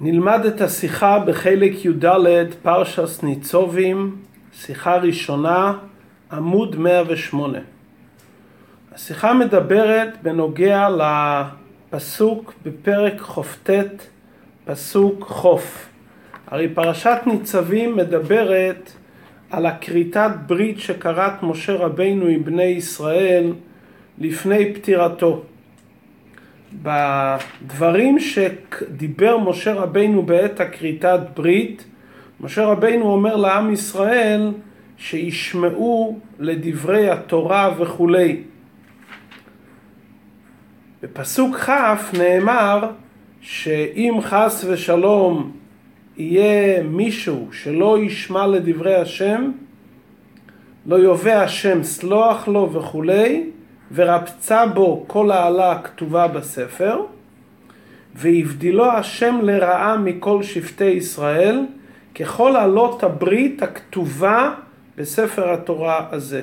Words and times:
נלמד 0.00 0.46
את 0.46 0.60
השיחה 0.60 1.18
בחלק 1.18 1.84
י"ד 1.84 2.04
פרשס 2.62 3.22
ניצובים, 3.22 4.16
שיחה 4.52 4.96
ראשונה, 4.96 5.72
עמוד 6.32 6.76
108. 6.76 7.58
השיחה 8.92 9.34
מדברת 9.34 10.08
בנוגע 10.22 10.88
לפסוק 11.90 12.54
בפרק 12.64 13.20
כ"ט, 13.20 13.70
פסוק 14.64 15.24
חוף. 15.24 15.88
הרי 16.46 16.68
פרשת 16.68 17.18
ניצבים 17.26 17.96
מדברת 17.96 18.92
על 19.50 19.66
הכריתת 19.66 20.30
ברית 20.46 20.80
שקראת 20.80 21.42
משה 21.42 21.74
רבינו 21.74 22.26
עם 22.26 22.44
בני 22.44 22.62
ישראל 22.62 23.52
לפני 24.18 24.74
פטירתו. 24.74 25.42
בדברים 26.72 28.18
שדיבר 28.18 29.38
משה 29.38 29.74
רבינו 29.74 30.22
בעת 30.22 30.60
הכריתת 30.60 31.20
ברית, 31.36 31.84
משה 32.40 32.64
רבינו 32.64 33.04
אומר 33.04 33.36
לעם 33.36 33.72
ישראל 33.72 34.52
שישמעו 34.96 36.18
לדברי 36.38 37.10
התורה 37.10 37.74
וכולי. 37.78 38.42
בפסוק 41.02 41.56
כ' 41.56 42.14
נאמר 42.18 42.90
שאם 43.40 44.14
חס 44.22 44.64
ושלום 44.68 45.52
יהיה 46.16 46.82
מישהו 46.82 47.48
שלא 47.52 47.98
ישמע 47.98 48.46
לדברי 48.46 48.94
השם, 48.94 49.50
לא 50.86 50.96
יובא 50.96 51.42
השם 51.42 51.82
סלוח 51.82 52.48
לו 52.48 52.72
וכולי, 52.72 53.50
ורבצה 53.94 54.66
בו 54.66 55.04
כל 55.06 55.30
העלה 55.30 55.72
הכתובה 55.72 56.28
בספר, 56.28 57.00
והבדילו 58.14 58.92
השם 58.92 59.38
לרעה 59.42 59.96
מכל 59.96 60.42
שבטי 60.42 60.84
ישראל, 60.84 61.64
ככל 62.14 62.56
עלות 62.56 63.02
הברית 63.02 63.62
הכתובה 63.62 64.54
בספר 64.96 65.52
התורה 65.52 66.06
הזה. 66.10 66.42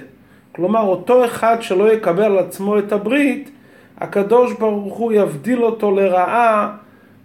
כלומר, 0.52 0.82
אותו 0.82 1.26
אחד 1.26 1.58
שלא 1.62 1.94
יקבל 1.94 2.24
על 2.24 2.40
עצמו 2.40 2.80
את 2.80 2.92
הברית, 2.92 3.50
הקדוש 3.98 4.54
ברוך 4.54 4.98
הוא 4.98 5.14
יבדיל 5.14 5.64
אותו 5.64 5.92
לרעה 5.92 6.76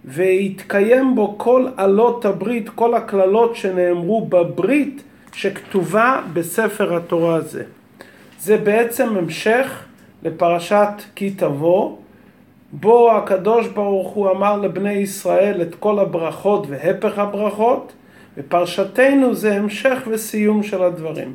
ויתקיים 0.05 1.15
בו 1.15 1.37
כל 1.37 1.67
עלות 1.77 2.25
הברית, 2.25 2.69
כל 2.69 2.93
הקללות 2.93 3.55
שנאמרו 3.55 4.25
בברית 4.25 5.03
שכתובה 5.33 6.21
בספר 6.33 6.95
התורה 6.95 7.35
הזה. 7.35 7.63
זה 8.39 8.57
בעצם 8.57 9.17
המשך 9.17 9.83
לפרשת 10.23 10.93
כי 11.15 11.31
תבוא, 11.31 11.97
בו 12.71 13.11
הקדוש 13.11 13.67
ברוך 13.67 14.13
הוא 14.13 14.31
אמר 14.31 14.57
לבני 14.57 14.93
ישראל 14.93 15.61
את 15.61 15.75
כל 15.75 15.99
הברכות 15.99 16.65
והפך 16.69 17.19
הברכות, 17.19 17.93
ופרשתנו 18.37 19.35
זה 19.35 19.55
המשך 19.55 19.99
וסיום 20.07 20.63
של 20.63 20.83
הדברים. 20.83 21.33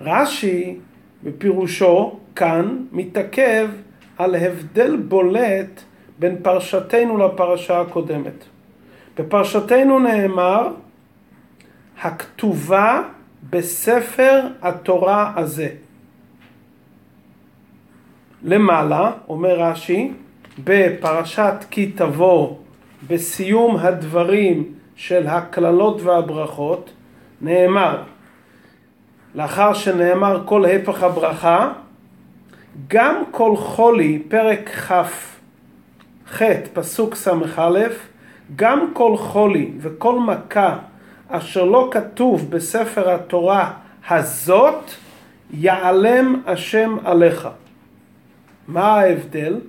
רש"י 0.00 0.76
בפירושו 1.22 2.18
כאן 2.36 2.76
מתעכב 2.92 3.68
על 4.18 4.34
הבדל 4.34 4.96
בולט 4.96 5.80
בין 6.18 6.36
פרשתנו 6.42 7.18
לפרשה 7.18 7.80
הקודמת. 7.80 8.44
בפרשתנו 9.18 9.98
נאמר 9.98 10.68
הכתובה 12.02 13.02
בספר 13.50 14.40
התורה 14.62 15.32
הזה. 15.36 15.68
למעלה, 18.42 19.10
אומר 19.28 19.60
רש"י, 19.60 20.12
בפרשת 20.64 21.54
כי 21.70 21.86
תבוא, 21.86 22.56
בסיום 23.06 23.76
הדברים 23.76 24.64
של 24.96 25.26
הקללות 25.26 26.02
והברכות, 26.02 26.90
נאמר, 27.40 28.02
לאחר 29.34 29.74
שנאמר 29.74 30.42
כל 30.44 30.64
הפך 30.64 31.02
הברכה, 31.02 31.72
גם 32.88 33.22
כל 33.30 33.56
חולי, 33.56 34.18
פרק 34.28 34.68
כ', 34.68 34.92
ח', 36.32 36.42
פסוק 36.72 37.14
ס"א, 37.14 37.86
גם 38.56 38.90
כל 38.92 39.16
חולי 39.16 39.70
וכל 39.80 40.20
מכה 40.20 40.76
אשר 41.28 41.64
לא 41.64 41.88
כתוב 41.90 42.50
בספר 42.50 43.10
התורה 43.10 43.72
הזאת, 44.08 44.90
יעלם 45.50 46.42
השם 46.46 46.96
עליך. 47.04 47.48
מה 48.68 49.00
ההבדל? 49.00 49.60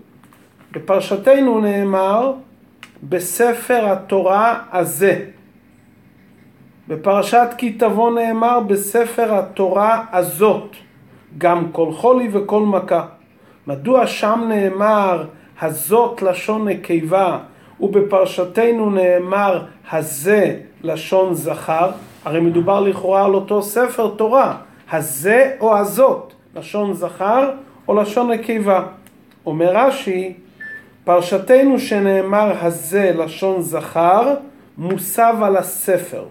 בפרשתנו 0.71 1.59
נאמר 1.59 2.33
בספר 3.03 3.85
התורה 3.91 4.59
הזה. 4.71 5.25
בפרשת 6.87 7.47
כי 7.57 7.71
תבוא 7.73 8.11
נאמר 8.11 8.59
בספר 8.59 9.35
התורה 9.35 10.05
הזאת, 10.11 10.75
גם 11.37 11.71
כל 11.71 11.91
חולי 11.91 12.29
וכל 12.31 12.61
מכה. 12.61 13.05
מדוע 13.67 14.07
שם 14.07 14.41
נאמר 14.49 15.25
הזאת 15.61 16.21
לשון 16.21 16.67
נקבה 16.67 17.39
ובפרשתנו 17.79 18.89
נאמר 18.89 19.65
הזה 19.91 20.55
לשון 20.83 21.33
זכר? 21.33 21.91
הרי 22.25 22.39
מדובר 22.39 22.79
לכאורה 22.79 23.25
על 23.25 23.33
אותו 23.33 23.61
ספר 23.63 24.09
תורה, 24.17 24.57
הזה 24.91 25.51
או 25.59 25.77
הזאת, 25.77 26.33
לשון 26.55 26.93
זכר 26.93 27.51
או 27.89 28.01
לשון 28.01 28.31
נקבה. 28.31 28.85
אומר 29.45 29.75
רש"י, 29.75 30.33
פרשתנו 31.03 31.79
שנאמר 31.79 32.65
הזה 32.65 33.11
לשון 33.17 33.61
זכר, 33.61 34.35
מוסב 34.77 35.35
על 35.43 35.57
הספר. 35.57 36.25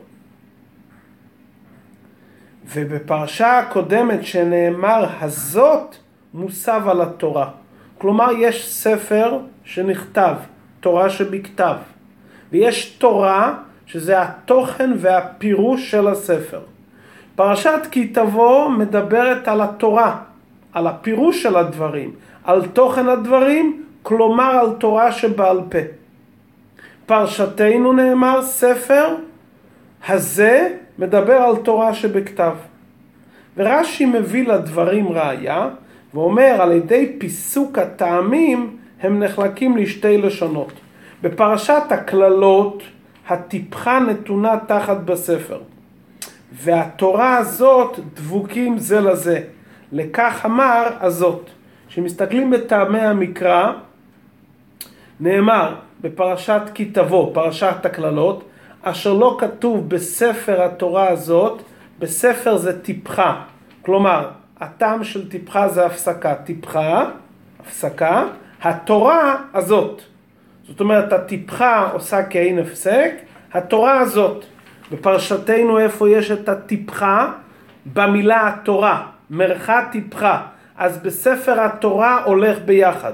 ובפרשה 2.75 3.59
הקודמת 3.59 4.25
שנאמר 4.25 5.07
הזאת, 5.21 5.97
מוסב 6.35 6.83
על 6.89 7.03
התורה. 7.03 7.51
כלומר, 7.99 8.33
יש 8.39 8.73
ספר 8.73 9.39
שנכתב, 9.65 10.35
תורה 10.81 11.11
שבכתב, 11.11 11.77
ויש 12.53 12.91
תורה 12.99 13.55
שזה 13.87 14.23
התוכן 14.23 14.91
והפירוש 14.97 15.91
של 15.91 16.09
הספר. 16.09 16.61
פרשת 17.37 17.81
כי 17.91 18.07
תבוא 18.07 18.69
מדברת 18.69 19.49
על 19.49 19.61
התורה, 19.61 20.17
על 20.73 20.87
הפירוש 20.87 21.43
של 21.43 21.57
הדברים, 21.57 22.11
על 22.45 22.67
תוכן 22.67 23.09
הדברים, 23.09 23.83
כלומר 24.03 24.45
על 24.45 24.71
תורה 24.79 25.13
שבעל 25.13 25.61
פה. 25.69 25.79
פרשתנו 27.07 27.93
נאמר 27.93 28.43
ספר 28.43 29.15
הזה 30.09 30.75
מדבר 30.99 31.37
על 31.37 31.57
תורה 31.57 31.95
שבכתב. 31.95 32.53
ורש"י 33.57 34.05
מביא 34.05 34.49
לדברים 34.49 35.09
ראיה 35.09 35.69
ואומר 36.15 36.57
על 36.61 36.73
ידי 36.73 37.17
פיסוק 37.19 37.79
הטעמים 37.79 38.77
הם 39.01 39.23
נחלקים 39.23 39.77
לשתי 39.77 40.19
לשונות. 40.19 40.73
בפרשת 41.23 41.83
הקללות 41.91 42.83
הטיפחה 43.29 43.99
נתונה 43.99 44.57
תחת 44.67 44.97
בספר 44.97 45.61
והתורה 46.53 47.37
הזאת 47.37 47.99
דבוקים 48.15 48.79
זה 48.79 49.01
לזה. 49.01 49.43
לכך 49.93 50.43
אמר 50.47 50.87
הזאת. 51.01 51.51
כשמסתכלים 51.89 52.51
בטעמי 52.51 53.01
המקרא, 53.01 53.73
נאמר 55.21 55.75
בפרשת 56.01 56.63
כי 56.75 56.85
תבוא, 56.85 57.35
פרשת 57.35 57.77
הקללות, 57.87 58.45
אשר 58.83 59.13
לא 59.13 59.37
כתוב 59.41 59.89
בספר 59.89 60.63
התורה 60.63 61.09
הזאת, 61.09 61.63
בספר 61.99 62.57
זה 62.57 62.83
טיפחה. 62.83 63.43
כלומר, 63.83 64.29
הטעם 64.61 65.05
של 65.05 65.29
טיפחה 65.29 65.69
זה 65.69 65.87
הפסקה. 65.87 66.35
טיפחה, 66.35 67.05
הפסקה, 67.61 68.25
התורה 68.63 69.37
הזאת. 69.55 70.03
זאת 70.67 70.81
אומרת, 70.81 71.13
הטיפחה 71.13 71.91
עושה 71.93 72.23
כאין 72.23 72.59
הפסק, 72.59 73.13
התורה 73.53 74.01
הזאת. 74.01 74.45
בפרשתנו 74.93 75.79
איפה 75.79 76.11
יש 76.11 76.31
את 76.31 76.49
הטיפחה? 76.49 77.33
במילה 77.93 78.49
התורה. 78.49 79.07
מרחה 79.31 79.81
טיפחה. 79.93 80.43
אז 80.77 80.99
בספר 80.99 81.61
התורה 81.61 82.25
הולך 82.25 82.59
ביחד. 82.65 83.13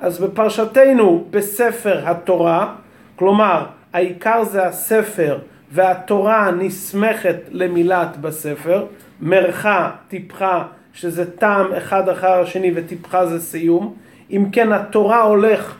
אז 0.00 0.20
בפרשתנו 0.20 1.24
בספר 1.30 2.00
התורה, 2.04 2.74
כלומר 3.16 3.66
העיקר 3.92 4.44
זה 4.44 4.66
הספר 4.66 5.38
והתורה 5.72 6.50
נסמכת 6.50 7.36
למילת 7.50 8.16
בספר, 8.16 8.86
מרחה, 9.20 9.90
טיפחה, 10.08 10.64
שזה 10.92 11.30
טעם 11.30 11.72
אחד 11.72 12.08
אחר 12.08 12.40
השני 12.40 12.72
וטיפחה 12.74 13.26
זה 13.26 13.40
סיום. 13.40 13.94
אם 14.30 14.46
כן 14.52 14.72
התורה 14.72 15.22
הולך 15.22 15.74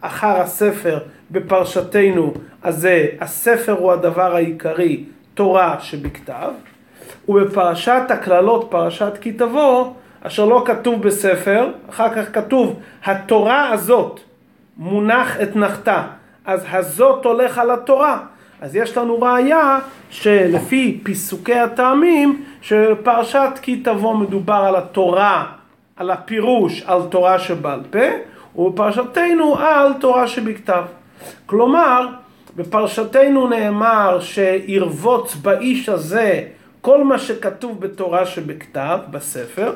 אחר 0.00 0.40
הספר 0.40 0.98
בפרשתנו, 1.30 2.34
אז 2.62 2.88
הספר 3.20 3.72
הוא 3.72 3.92
הדבר 3.92 4.36
העיקרי, 4.36 5.04
תורה 5.34 5.80
שבכתב. 5.80 6.50
ובפרשת 7.28 8.02
הקללות, 8.08 8.66
פרשת 8.70 9.12
כי 9.20 9.32
תבוא, 9.32 9.92
אשר 10.22 10.44
לא 10.44 10.62
כתוב 10.66 11.02
בספר, 11.02 11.68
אחר 11.90 12.14
כך 12.14 12.34
כתוב, 12.34 12.80
התורה 13.04 13.68
הזאת 13.68 14.20
מונח 14.76 15.40
את 15.40 15.56
נחתה. 15.56 16.02
אז 16.44 16.66
הזאת 16.72 17.24
הולך 17.24 17.58
על 17.58 17.70
התורה. 17.70 18.18
אז 18.60 18.76
יש 18.76 18.96
לנו 18.96 19.20
ראיה 19.20 19.78
שלפי 20.10 21.00
פיסוקי 21.02 21.54
הטעמים, 21.54 22.44
שפרשת 22.60 23.50
כי 23.62 23.76
תבוא 23.76 24.16
מדובר 24.16 24.54
על 24.54 24.76
התורה, 24.76 25.46
על 25.96 26.10
הפירוש 26.10 26.82
על 26.86 27.02
תורה 27.10 27.38
שבעל 27.38 27.80
פה, 27.90 27.98
ובפרשתנו 28.56 29.56
על 29.58 29.92
תורה 30.00 30.26
שבכתב. 30.28 30.82
כלומר, 31.46 32.06
בפרשתנו 32.56 33.48
נאמר 33.48 34.20
שירבוץ 34.20 35.34
באיש 35.34 35.88
הזה 35.88 36.42
כל 36.82 37.04
מה 37.04 37.18
שכתוב 37.18 37.80
בתורה 37.80 38.26
שבכתב, 38.26 38.98
בספר, 39.10 39.72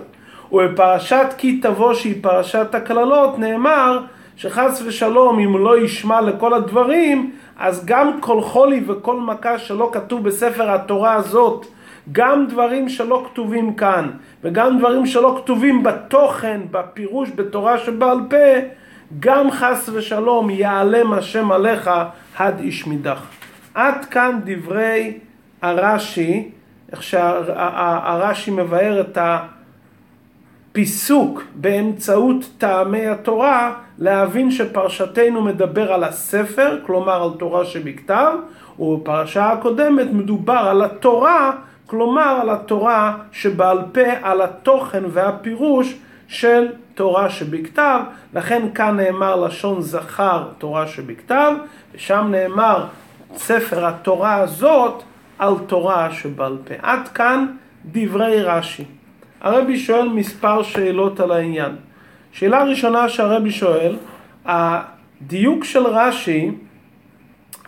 ובפרשת 0.52 1.26
כי 1.38 1.60
תבוא 1.60 1.94
שהיא 1.94 2.22
פרשת 2.22 2.74
הקללות 2.74 3.38
נאמר 3.38 4.00
שחס 4.36 4.82
ושלום 4.86 5.38
אם 5.38 5.64
לא 5.64 5.78
ישמע 5.80 6.20
לכל 6.20 6.54
הדברים 6.54 7.32
אז 7.58 7.84
גם 7.84 8.20
כל 8.20 8.42
חולי 8.42 8.84
וכל 8.86 9.20
מכה 9.20 9.58
שלא 9.58 9.90
כתוב 9.92 10.24
בספר 10.24 10.70
התורה 10.70 11.14
הזאת 11.14 11.66
גם 12.12 12.46
דברים 12.46 12.88
שלא 12.88 13.26
כתובים 13.30 13.74
כאן 13.74 14.10
וגם 14.44 14.78
דברים 14.78 15.06
שלא 15.06 15.40
כתובים 15.42 15.82
בתוכן, 15.82 16.60
בפירוש, 16.70 17.30
בתורה 17.34 17.78
שבעל 17.78 18.18
פה 18.30 18.66
גם 19.20 19.50
חס 19.50 19.88
ושלום 19.92 20.50
יעלם 20.50 21.12
השם 21.12 21.52
עליך 21.52 21.90
עד 22.36 22.60
איש 22.60 22.86
מידך. 22.86 23.20
עד 23.74 24.04
כאן 24.04 24.40
דברי 24.44 25.18
הרש"י, 25.62 26.50
איך 26.92 27.02
שהרש"י 27.02 28.50
מבאר 28.50 29.00
את 29.00 29.18
הפיסוק 30.72 31.42
באמצעות 31.54 32.44
טעמי 32.58 33.06
התורה, 33.06 33.74
להבין 33.98 34.50
שפרשתנו 34.50 35.42
מדבר 35.42 35.92
על 35.92 36.04
הספר, 36.04 36.78
כלומר 36.86 37.22
על 37.22 37.30
תורה 37.38 37.64
שבכתב, 37.64 38.32
ובפרשה 38.78 39.52
הקודמת 39.52 40.06
מדובר 40.12 40.52
על 40.52 40.82
התורה, 40.82 41.50
כלומר 41.86 42.38
על 42.40 42.50
התורה 42.50 43.16
שבעל 43.32 43.78
פה, 43.92 44.10
על 44.22 44.40
התוכן 44.42 45.04
והפירוש 45.08 45.96
של 46.28 46.68
תורה 46.94 47.30
שבכתב, 47.30 48.00
לכן 48.34 48.62
כאן 48.74 48.96
נאמר 48.96 49.36
לשון 49.36 49.82
זכר 49.82 50.44
תורה 50.58 50.86
שבכתב, 50.86 51.52
ושם 51.94 52.28
נאמר 52.30 52.84
ספר 53.36 53.86
התורה 53.86 54.34
הזאת 54.34 55.02
על 55.38 55.54
תורה 55.66 56.10
שבעל 56.10 56.58
פה. 56.64 56.74
עד 56.82 57.08
כאן 57.08 57.46
דברי 57.84 58.42
רש"י. 58.42 58.84
הרבי 59.40 59.78
שואל 59.78 60.08
מספר 60.08 60.62
שאלות 60.62 61.20
על 61.20 61.32
העניין. 61.32 61.76
שאלה 62.32 62.64
ראשונה 62.64 63.08
שהרבי 63.08 63.50
שואל, 63.50 63.96
הדיוק 64.44 65.64
של 65.64 65.86
רש"י, 65.86 66.50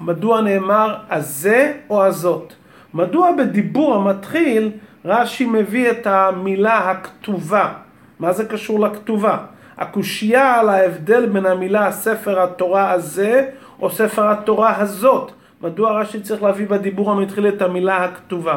מדוע 0.01 0.41
נאמר 0.41 0.97
הזה 1.11 1.73
או 1.91 2.05
הזאת? 2.05 2.53
מדוע 2.95 3.31
בדיבור 3.39 3.95
המתחיל 3.95 4.71
רש"י 5.05 5.47
מביא 5.47 5.91
את 5.91 6.07
המילה 6.07 6.91
הכתובה? 6.91 7.73
מה 8.19 8.33
זה 8.33 8.45
קשור 8.45 8.81
לכתובה? 8.81 9.39
הקושייה 9.79 10.61
על 10.61 10.69
ההבדל 10.69 11.27
בין 11.27 11.47
המילה 11.47 11.93
ספר 11.93 12.43
התורה 12.43 12.91
הזה 12.91 13.49
או 13.81 13.91
ספר 13.91 14.29
התורה 14.29 14.81
הזאת. 14.81 15.33
מדוע 15.63 16.01
רש"י 16.01 16.21
צריך 16.21 16.43
להביא 16.43 16.67
בדיבור 16.67 17.11
המתחיל 17.11 17.49
את 17.49 17.63
המילה 17.63 18.05
הכתובה? 18.05 18.57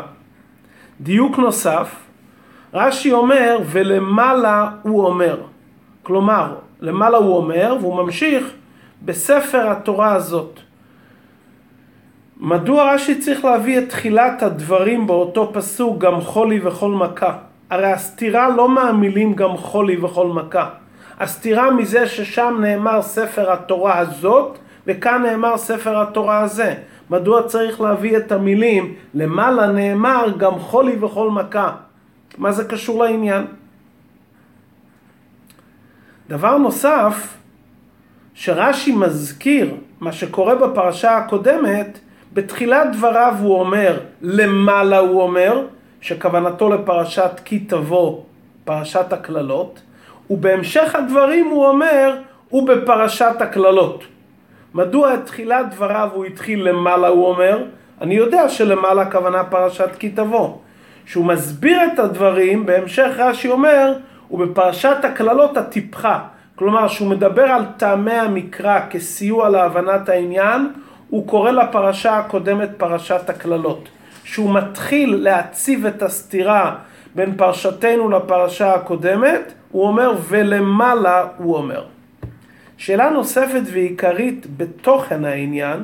דיוק 1.01 1.37
נוסף, 1.37 1.95
רש"י 2.73 3.11
אומר 3.11 3.59
ולמעלה 3.65 4.69
הוא 4.81 5.05
אומר. 5.05 5.37
כלומר, 6.03 6.55
למעלה 6.81 7.17
הוא 7.17 7.37
אומר 7.37 7.77
והוא 7.81 8.03
ממשיך 8.03 8.53
בספר 9.05 9.69
התורה 9.69 10.13
הזאת. 10.13 10.59
מדוע 12.37 12.93
רש"י 12.93 13.19
צריך 13.19 13.45
להביא 13.45 13.79
את 13.79 13.89
תחילת 13.89 14.43
הדברים 14.43 15.07
באותו 15.07 15.49
פסוק 15.53 15.97
גם 15.97 16.21
חולי 16.21 16.59
וכל 16.67 16.91
מכה? 16.91 17.37
הרי 17.69 17.91
הסתירה 17.91 18.49
לא 18.49 18.69
מהמילים 18.69 19.33
גם 19.33 19.57
חולי 19.57 19.97
וכל 19.97 20.27
מכה. 20.27 20.69
הסתירה 21.19 21.71
מזה 21.71 22.07
ששם 22.07 22.57
נאמר 22.61 23.01
ספר 23.01 23.51
התורה 23.51 23.97
הזאת 23.97 24.57
וכאן 24.87 25.21
נאמר 25.21 25.57
ספר 25.57 26.01
התורה 26.01 26.39
הזה. 26.39 26.75
מדוע 27.09 27.43
צריך 27.43 27.81
להביא 27.81 28.17
את 28.17 28.31
המילים 28.31 28.95
למעלה 29.13 29.67
נאמר 29.67 30.25
גם 30.37 30.59
חולי 30.59 30.95
וכל 30.99 31.31
מכה? 31.31 31.71
מה 32.37 32.51
זה 32.51 32.65
קשור 32.65 33.03
לעניין? 33.03 33.45
דבר 36.29 36.57
נוסף, 36.57 37.37
שרש"י 38.33 38.95
מזכיר 38.95 39.75
מה 39.99 40.11
שקורה 40.11 40.55
בפרשה 40.55 41.17
הקודמת, 41.17 41.99
בתחילת 42.33 42.87
דבריו 42.95 43.35
הוא 43.39 43.59
אומר, 43.59 43.99
למעלה 44.21 44.97
הוא 44.97 45.21
אומר, 45.21 45.65
שכוונתו 46.01 46.69
לפרשת 46.69 47.31
כי 47.45 47.59
תבוא, 47.59 48.21
פרשת 48.63 49.13
הקללות, 49.13 49.81
ובהמשך 50.29 50.95
הדברים 50.95 51.47
הוא 51.47 51.65
אומר, 51.67 52.15
ובפרשת 52.51 53.35
הקללות. 53.39 54.03
מדוע 54.73 55.13
את 55.13 55.25
תחילת 55.25 55.69
דבריו 55.69 56.09
הוא 56.13 56.25
התחיל 56.25 56.69
למעלה, 56.69 57.07
הוא 57.07 57.25
אומר? 57.27 57.63
אני 58.01 58.15
יודע 58.15 58.49
שלמעלה 58.49 59.01
הכוונה 59.01 59.43
פרשת 59.43 59.89
כי 59.99 60.09
תבוא. 60.09 60.57
שהוא 61.05 61.25
מסביר 61.25 61.79
את 61.93 61.99
הדברים, 61.99 62.65
בהמשך 62.65 63.11
רש"י 63.17 63.49
אומר, 63.49 63.93
ובפרשת 64.31 64.97
הקללות 65.03 65.57
הטיפחה. 65.57 66.19
כלומר, 66.55 66.87
שהוא 66.87 67.09
מדבר 67.09 67.43
על 67.43 67.65
טעמי 67.77 68.13
המקרא 68.13 68.79
כסיוע 68.89 69.49
להבנת 69.49 70.09
העניין, 70.09 70.71
הוא 71.09 71.27
קורא 71.27 71.51
לפרשה 71.51 72.17
הקודמת 72.17 72.69
פרשת 72.77 73.29
הקללות. 73.29 73.89
שהוא 74.23 74.53
מתחיל 74.53 75.15
להציב 75.15 75.85
את 75.85 76.03
הסתירה 76.03 76.75
בין 77.15 77.35
פרשתנו 77.37 78.09
לפרשה 78.09 78.73
הקודמת, 78.73 79.53
הוא 79.71 79.87
אומר 79.87 80.13
ולמעלה 80.27 81.25
הוא 81.37 81.55
אומר. 81.55 81.83
שאלה 82.81 83.09
נוספת 83.09 83.61
ועיקרית 83.71 84.47
בתוכן 84.57 85.25
העניין, 85.25 85.83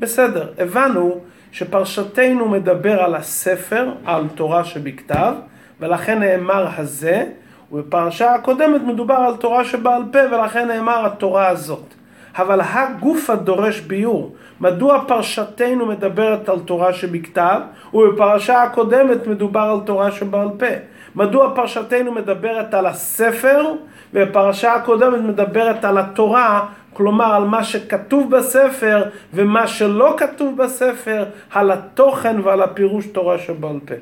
בסדר, 0.00 0.48
הבנו 0.58 1.20
שפרשתנו 1.52 2.48
מדבר 2.48 3.02
על 3.02 3.14
הספר, 3.14 3.92
על 4.04 4.24
תורה 4.34 4.64
שבכתב, 4.64 5.34
ולכן 5.80 6.18
נאמר 6.18 6.68
הזה, 6.76 7.24
ובפרשה 7.72 8.34
הקודמת 8.34 8.80
מדובר 8.82 9.14
על 9.14 9.36
תורה 9.36 9.64
שבעל 9.64 10.02
פה, 10.12 10.18
ולכן 10.30 10.68
נאמר 10.68 11.06
התורה 11.06 11.48
הזאת. 11.48 11.94
אבל 12.38 12.60
הגוף 12.60 13.30
הדורש 13.30 13.80
ביור. 13.80 14.36
מדוע 14.60 15.04
פרשתנו 15.08 15.86
מדברת 15.86 16.48
על 16.48 16.60
תורה 16.60 16.92
שבכתב, 16.92 17.60
ובפרשה 17.94 18.62
הקודמת 18.62 19.26
מדובר 19.26 19.60
על 19.60 19.80
תורה 19.86 20.10
שבעל 20.10 20.48
פה? 20.58 20.66
מדוע 21.14 21.52
פרשתנו 21.54 22.12
מדברת 22.12 22.74
על 22.74 22.86
הספר, 22.86 23.72
ובפרשה 24.14 24.74
הקודמת 24.74 25.20
מדברת 25.20 25.84
על 25.84 25.98
התורה, 25.98 26.66
כלומר 26.92 27.34
על 27.34 27.44
מה 27.44 27.64
שכתוב 27.64 28.36
בספר 28.36 29.04
ומה 29.34 29.66
שלא 29.66 30.14
כתוב 30.18 30.62
בספר, 30.62 31.24
על 31.50 31.70
התוכן 31.70 32.36
ועל 32.44 32.62
הפירוש 32.62 33.06
תורה 33.06 33.38
שבעל 33.38 33.80
פה. 33.84 33.94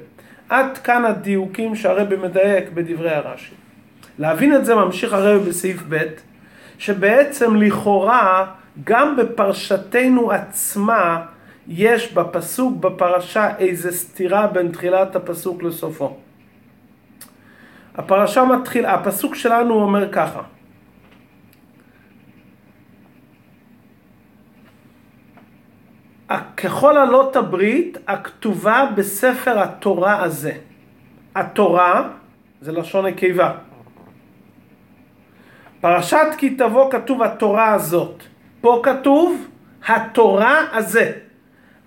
עד 0.48 0.78
כאן 0.78 1.04
הדיוקים 1.04 1.76
שהרבי 1.76 2.16
מדייק 2.16 2.70
בדברי 2.74 3.10
הרש"י. 3.10 3.54
להבין 4.18 4.54
את 4.54 4.64
זה 4.64 4.74
ממשיך 4.74 5.12
הרבי 5.12 5.48
בסעיף 5.50 5.82
ב', 5.88 6.02
שבעצם 6.78 7.56
לכאורה 7.56 8.46
גם 8.84 9.16
בפרשתנו 9.16 10.32
עצמה 10.32 11.20
יש 11.68 12.12
בפסוק 12.12 12.76
בפרשה 12.80 13.48
איזה 13.58 13.92
סתירה 13.92 14.46
בין 14.46 14.68
תחילת 14.68 15.16
הפסוק 15.16 15.62
לסופו. 15.62 16.16
הפרשה 17.94 18.44
מתחיל, 18.44 18.86
הפסוק 18.86 19.34
שלנו 19.34 19.74
אומר 19.74 20.12
ככה 20.12 20.40
ככל 26.64 26.96
עלות 26.96 27.36
הברית 27.36 27.98
הכתובה 28.06 28.86
בספר 28.94 29.60
התורה 29.60 30.22
הזה. 30.22 30.52
התורה 31.34 32.08
זה 32.60 32.72
לשון 32.72 33.06
נקבה. 33.06 33.52
פרשת 35.80 36.26
כי 36.38 36.50
תבוא 36.50 36.90
כתוב 36.90 37.22
התורה 37.22 37.72
הזאת. 37.72 38.22
פה 38.60 38.80
כתוב 38.82 39.46
התורה 39.88 40.60
הזה. 40.72 41.12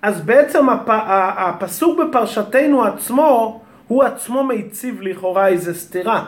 אז 0.02 0.22
בעצם 0.22 0.70
הפ... 0.70 0.90
הפסוק 1.38 2.00
בפרשתנו 2.00 2.84
עצמו, 2.84 3.62
הוא 3.88 4.04
עצמו 4.04 4.44
מציב 4.44 5.02
לכאורה 5.02 5.48
איזה 5.48 5.74
סתירה. 5.74 6.26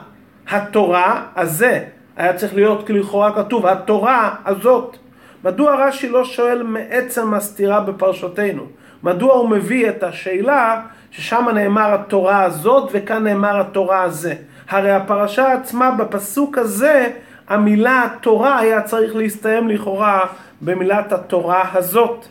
התורה 0.50 1.24
הזה, 1.36 1.84
היה 2.18 2.34
צריך 2.34 2.56
להיות 2.56 2.90
לכאורה 2.90 3.36
כתוב, 3.36 3.66
התורה 3.66 4.36
הזאת. 4.46 4.98
מדוע 5.44 5.88
רש"י 5.88 6.10
לא 6.10 6.26
שואל 6.26 6.64
מעצם 6.64 7.34
הסתירה 7.34 7.80
בפרשתנו? 7.82 8.64
מדוע 9.04 9.34
הוא 9.34 9.50
מביא 9.50 9.90
את 9.90 10.04
השאלה 10.04 10.82
ששם 11.12 11.46
נאמר 11.54 11.94
התורה 11.94 12.44
הזאת 12.44 12.90
וכאן 12.94 13.24
נאמר 13.24 13.60
התורה 13.60 14.02
הזה? 14.02 14.36
הרי 14.70 14.92
הפרשה 14.92 15.54
עצמה 15.54 15.92
בפסוק 15.92 16.58
הזה 16.58 17.12
המילה 17.48 18.04
התורה 18.04 18.60
היה 18.60 18.82
צריך 18.82 19.16
להסתיים 19.16 19.68
לכאורה 19.70 20.26
במילת 20.62 21.12
התורה 21.12 21.70
הזאת. 21.74 22.28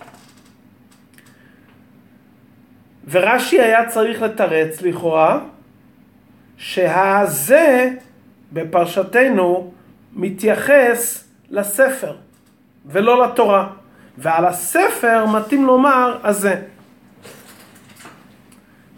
ורש"י 3.10 3.60
היה 3.60 3.88
צריך 3.88 4.22
לתרץ 4.22 4.82
לכאורה 4.82 5.40
שהזה 6.56 7.90
בפרשתנו 8.52 9.72
מתייחס 10.12 11.28
לספר 11.50 12.16
ולא 12.86 13.26
לתורה. 13.26 13.68
ועל 14.18 14.44
הספר 14.44 15.26
מתאים 15.26 15.66
לומר 15.66 16.18
הזה. 16.24 16.62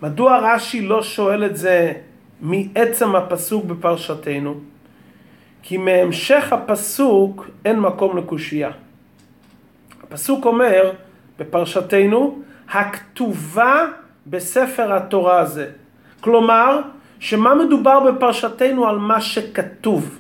מדוע 0.03 0.39
רש"י 0.39 0.83
לא 0.83 1.03
שואל 1.03 1.45
את 1.47 1.57
זה 1.57 1.93
מעצם 2.41 3.17
הפסוק 3.17 3.65
בפרשתנו? 3.65 4.61
כי 5.63 5.77
מהמשך 5.77 6.53
הפסוק 6.53 7.47
אין 7.65 7.81
מקום 7.81 8.17
לקושייה. 8.17 8.71
הפסוק 10.03 10.47
אומר 10.47 10.93
בפרשתנו, 11.39 12.39
הכתובה 12.71 13.85
בספר 14.27 14.93
התורה 14.93 15.39
הזה. 15.39 15.71
כלומר, 16.21 16.81
שמה 17.19 17.55
מדובר 17.55 18.01
בפרשתנו 18.01 18.89
על 18.89 18.99
מה 18.99 19.21
שכתוב. 19.21 20.19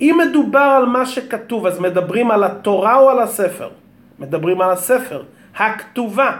אם 0.00 0.18
מדובר 0.28 0.58
על 0.58 0.86
מה 0.86 1.06
שכתוב, 1.06 1.66
אז 1.66 1.80
מדברים 1.80 2.30
על 2.30 2.44
התורה 2.44 2.96
או 2.96 3.10
על 3.10 3.18
הספר? 3.18 3.68
מדברים 4.18 4.60
על 4.60 4.70
הספר, 4.70 5.22
הכתובה. 5.56 6.36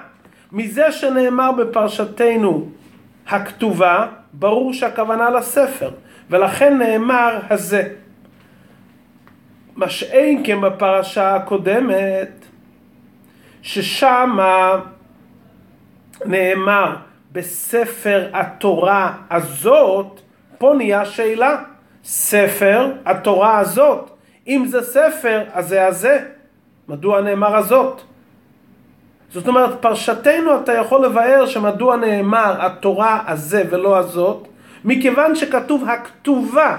מזה 0.53 0.93
שנאמר 0.93 1.53
בפרשתנו 1.53 2.69
הכתובה, 3.29 4.07
ברור 4.33 4.73
שהכוונה 4.73 5.31
לספר, 5.31 5.91
ולכן 6.31 6.79
נאמר 6.79 7.39
הזה. 7.51 7.89
מה 9.77 9.89
שאין 9.89 10.43
כן 10.45 10.61
בפרשה 10.61 11.35
הקודמת, 11.35 12.45
ששם 13.63 14.39
נאמר 16.27 16.97
בספר 17.33 18.29
התורה 18.33 19.13
הזאת, 19.31 20.21
פה 20.59 20.75
נהיה 20.77 21.05
שאלה. 21.05 21.57
ספר 22.05 22.93
התורה 23.07 23.59
הזאת. 23.59 24.11
אם 24.49 24.65
זה 24.67 24.83
ספר, 24.83 25.43
אז 25.53 25.69
זה 25.69 25.87
הזה. 25.87 26.19
מדוע 26.89 27.21
נאמר 27.21 27.57
הזאת? 27.57 28.01
זאת 29.33 29.49
אומרת, 29.49 29.83
פרשתנו 29.83 30.61
אתה 30.61 30.73
יכול 30.73 31.05
לבאר 31.05 31.47
שמדוע 31.47 31.97
נאמר 31.97 32.67
התורה 32.67 33.23
הזה 33.27 33.63
ולא 33.71 33.99
הזאת, 33.99 34.49
מכיוון 34.85 35.35
שכתוב 35.35 35.89
הכתובה, 35.89 36.77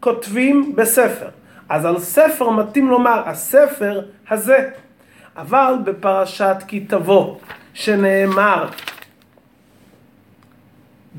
כותבים 0.00 0.76
בספר. 0.76 1.28
אז 1.68 1.84
על 1.84 1.98
ספר 1.98 2.50
מתאים 2.50 2.88
לומר 2.88 3.22
הספר 3.26 4.00
הזה. 4.30 4.70
אבל 5.36 5.74
בפרשת 5.84 6.56
כי 6.66 6.80
תבוא, 6.80 7.36
שנאמר 7.78 8.68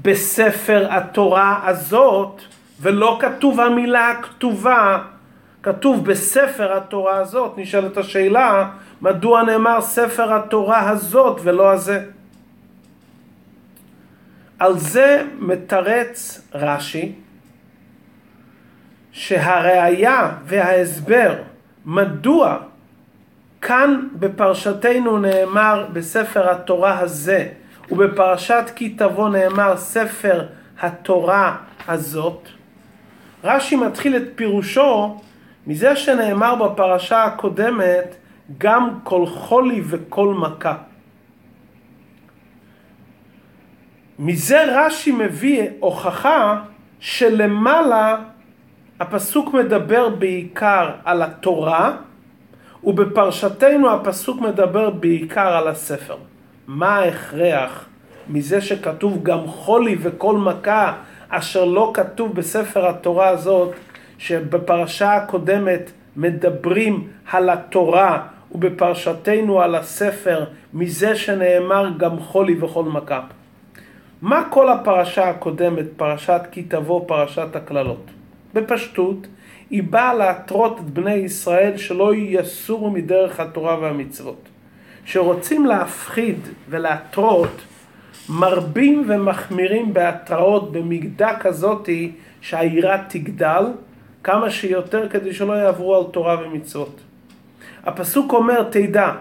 בספר 0.01 0.87
התורה 0.89 1.67
הזאת, 1.67 2.41
ולא 2.81 3.19
כתוב 3.21 3.59
המילה 3.59 4.09
הכתובה, 4.09 5.03
כתוב 5.63 6.05
בספר 6.05 6.77
התורה 6.77 7.17
הזאת, 7.17 7.53
נשאלת 7.57 7.97
השאלה, 7.97 8.69
מדוע 9.01 9.43
נאמר 9.43 9.81
ספר 9.81 10.33
התורה 10.33 10.89
הזאת 10.89 11.39
ולא 11.43 11.71
הזה? 11.71 12.05
על 14.59 14.79
זה 14.79 15.23
מתרץ 15.39 16.41
רש"י 16.53 17.15
שהראיה 19.11 20.31
וההסבר 20.45 21.35
מדוע 21.85 22.68
כאן 23.61 24.07
בפרשתנו 24.13 25.17
נאמר 25.17 25.85
בספר 25.93 26.49
התורה 26.49 26.99
הזה 26.99 27.47
ובפרשת 27.91 28.63
כי 28.75 28.89
תבוא 28.89 29.29
נאמר 29.29 29.77
ספר 29.77 30.45
התורה 30.79 31.57
הזאת 31.87 32.47
רש"י 33.43 33.75
מתחיל 33.75 34.15
את 34.15 34.23
פירושו 34.35 35.17
מזה 35.67 35.95
שנאמר 35.95 36.55
בפרשה 36.55 37.23
הקודמת 37.23 38.15
גם 38.57 38.99
כל 39.03 39.25
חולי 39.25 39.81
וכל 39.85 40.33
מכה. 40.33 40.75
מזה 44.19 44.63
רש"י 44.67 45.11
מביא 45.11 45.67
הוכחה 45.79 46.61
שלמעלה 46.99 48.17
הפסוק 48.99 49.53
מדבר 49.53 50.09
בעיקר 50.09 50.91
על 51.05 51.21
התורה 51.21 51.97
ובפרשתנו 52.83 53.89
הפסוק 53.89 54.41
מדבר 54.41 54.89
בעיקר 54.89 55.47
על 55.57 55.67
הספר. 55.67 56.15
מה 56.67 56.95
ההכרח 56.95 57.85
מזה 58.29 58.61
שכתוב 58.61 59.23
גם 59.23 59.47
חולי 59.47 59.95
וכל 60.01 60.37
מכה 60.37 60.93
אשר 61.29 61.65
לא 61.65 61.91
כתוב 61.93 62.35
בספר 62.35 62.87
התורה 62.87 63.27
הזאת, 63.27 63.71
שבפרשה 64.17 65.15
הקודמת 65.15 65.91
מדברים 66.15 67.07
על 67.31 67.49
התורה 67.49 68.27
ובפרשתנו 68.51 69.61
על 69.61 69.75
הספר, 69.75 70.45
מזה 70.73 71.15
שנאמר 71.15 71.89
גם 71.97 72.19
חולי 72.19 72.55
וכל 72.59 72.83
מכה. 72.83 73.21
מה 74.21 74.43
כל 74.49 74.69
הפרשה 74.69 75.29
הקודמת, 75.29 75.85
פרשת 75.97 76.41
כי 76.51 76.63
תבוא, 76.63 77.07
פרשת 77.07 77.55
הקללות? 77.55 78.05
בפשטות, 78.53 79.27
היא 79.69 79.83
באה 79.83 80.13
להתרות 80.13 80.79
את 80.79 80.85
בני 80.85 81.13
ישראל 81.13 81.77
שלא 81.77 82.15
יסורו 82.15 82.89
מדרך 82.89 83.39
התורה 83.39 83.79
והמצוות. 83.79 84.49
שרוצים 85.05 85.65
להפחיד 85.65 86.39
ולהתרות 86.69 87.61
מרבים 88.29 89.03
ומחמירים 89.07 89.93
בהתראות 89.93 90.71
במידה 90.71 91.39
כזאתי 91.39 92.11
שהעירה 92.41 93.03
תגדל 93.07 93.63
כמה 94.23 94.49
שיותר 94.49 95.09
כדי 95.09 95.33
שלא 95.33 95.53
יעברו 95.53 95.95
על 95.95 96.03
תורה 96.11 96.37
ומצוות. 96.43 96.99
הפסוק 97.83 98.33
אומר, 98.33 98.63
תדע, 98.63 99.11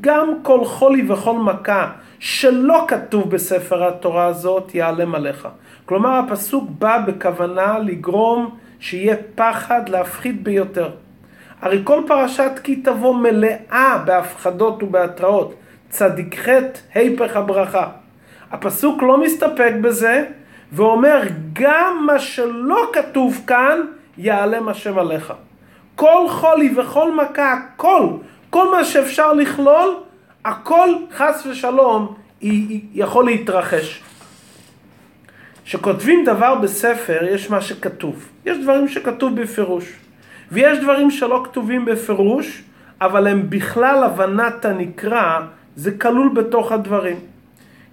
גם 0.00 0.28
כל 0.42 0.64
חולי 0.64 1.10
וכל 1.12 1.38
מכה 1.38 1.90
שלא 2.18 2.84
כתוב 2.88 3.30
בספר 3.30 3.84
התורה 3.88 4.26
הזאת 4.26 4.74
ייעלם 4.74 5.14
עליך. 5.14 5.48
כלומר 5.86 6.10
הפסוק 6.10 6.70
בא 6.78 6.98
בכוונה 7.06 7.78
לגרום 7.78 8.56
שיהיה 8.84 9.16
פחד 9.34 9.88
להפחיד 9.88 10.44
ביותר. 10.44 10.90
הרי 11.60 11.80
כל 11.84 12.02
פרשת 12.06 12.50
כי 12.62 12.76
תבוא 12.76 13.14
מלאה 13.14 13.98
בהפחדות 14.04 14.82
ובהתראות. 14.82 15.54
צדיק 15.90 16.38
חטא, 16.38 16.78
היפך 16.94 17.36
הברכה. 17.36 17.88
הפסוק 18.50 19.02
לא 19.02 19.20
מסתפק 19.20 19.72
בזה, 19.80 20.24
ואומר 20.72 21.22
גם 21.52 22.06
מה 22.06 22.18
שלא 22.18 22.90
כתוב 22.92 23.40
כאן, 23.46 23.80
יעלם 24.18 24.68
השם 24.68 24.98
עליך. 24.98 25.32
כל 25.94 26.26
חולי 26.28 26.74
וכל 26.76 27.14
מכה, 27.14 27.52
הכל, 27.52 28.08
כל 28.50 28.70
מה 28.70 28.84
שאפשר 28.84 29.32
לכלול, 29.32 29.94
הכל 30.44 30.88
חס 31.12 31.46
ושלום 31.46 32.14
יכול 32.94 33.24
להתרחש. 33.24 34.02
כשכותבים 35.64 36.24
דבר 36.24 36.54
בספר, 36.54 37.24
יש 37.24 37.50
מה 37.50 37.60
שכתוב. 37.60 38.28
יש 38.46 38.58
דברים 38.58 38.88
שכתוב 38.88 39.40
בפירוש. 39.40 39.92
ויש 40.52 40.78
דברים 40.78 41.10
שלא 41.10 41.42
כתובים 41.44 41.84
בפירוש, 41.84 42.62
אבל 43.00 43.26
הם 43.26 43.50
בכלל 43.50 44.04
הבנת 44.04 44.64
הנקרא, 44.64 45.40
זה 45.76 45.98
כלול 45.98 46.28
בתוך 46.34 46.72
הדברים. 46.72 47.16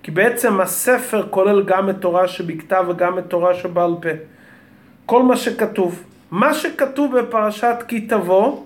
כי 0.03 0.11
בעצם 0.11 0.61
הספר 0.61 1.27
כולל 1.29 1.63
גם 1.63 1.89
את 1.89 1.95
תורה 1.99 2.27
שבכתב 2.27 2.85
וגם 2.89 3.19
את 3.19 3.23
תורה 3.27 3.53
שבעל 3.53 3.95
פה. 4.01 4.09
כל 5.05 5.23
מה 5.23 5.37
שכתוב. 5.37 6.03
מה 6.31 6.53
שכתוב 6.53 7.19
בפרשת 7.19 7.75
כי 7.87 8.01
תבוא, 8.01 8.63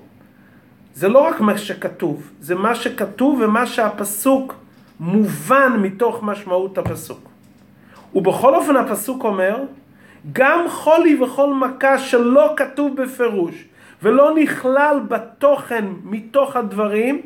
זה 0.93 1.09
לא 1.09 1.19
רק 1.19 1.41
מה 1.41 1.57
שכתוב, 1.57 2.31
זה 2.39 2.55
מה 2.55 2.75
שכתוב 2.75 3.41
ומה 3.41 3.67
שהפסוק 3.67 4.53
מובן 4.99 5.77
מתוך 5.81 6.23
משמעות 6.23 6.77
הפסוק. 6.77 7.34
ובכל 8.15 8.55
אופן 8.55 8.75
הפסוק 8.75 9.23
אומר, 9.23 9.57
גם 10.33 10.65
חולי 10.69 11.23
וכל 11.23 11.53
מכה 11.53 11.97
שלא 11.97 12.53
כתוב 12.55 13.01
בפירוש 13.01 13.65
ולא 14.03 14.35
נכלל 14.35 14.99
בתוכן 15.07 15.85
מתוך 16.03 16.55
הדברים, 16.55 17.21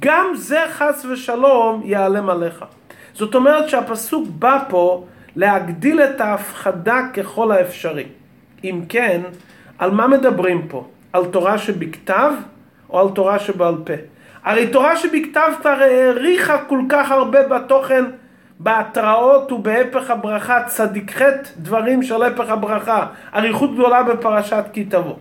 גם 0.00 0.26
זה 0.34 0.60
חס 0.70 1.06
ושלום 1.10 1.82
ייעלם 1.84 2.30
עליך. 2.30 2.64
זאת 3.14 3.34
אומרת 3.34 3.68
שהפסוק 3.68 4.28
בא 4.38 4.64
פה 4.68 5.04
להגדיל 5.36 6.00
את 6.00 6.20
ההפחדה 6.20 7.00
ככל 7.14 7.52
האפשרי. 7.52 8.04
אם 8.64 8.80
כן, 8.88 9.20
על 9.78 9.90
מה 9.90 10.06
מדברים 10.06 10.68
פה? 10.68 10.86
על 11.12 11.24
תורה 11.24 11.58
שבכתב 11.58 12.32
או 12.90 13.00
על 13.00 13.08
תורה 13.14 13.38
שבעל 13.38 13.74
פה? 13.84 13.92
הרי 14.44 14.66
תורה 14.66 14.96
שבכתב 14.96 15.52
כבר 15.60 15.70
העריכה 15.70 16.64
כל 16.64 16.80
כך 16.88 17.10
הרבה 17.10 17.48
בתוכן, 17.48 18.04
בהתראות 18.62 19.52
ובהפך 19.52 20.10
הברכה, 20.10 20.62
צדיק 20.66 21.10
חטא 21.10 21.48
דברים 21.56 22.02
של 22.02 22.22
הפך 22.22 22.50
הברכה, 22.50 23.06
אריכות 23.34 23.74
גדולה 23.74 24.02
בפרשת 24.02 24.64
כי 24.72 24.84
תבוא. 24.84 25.14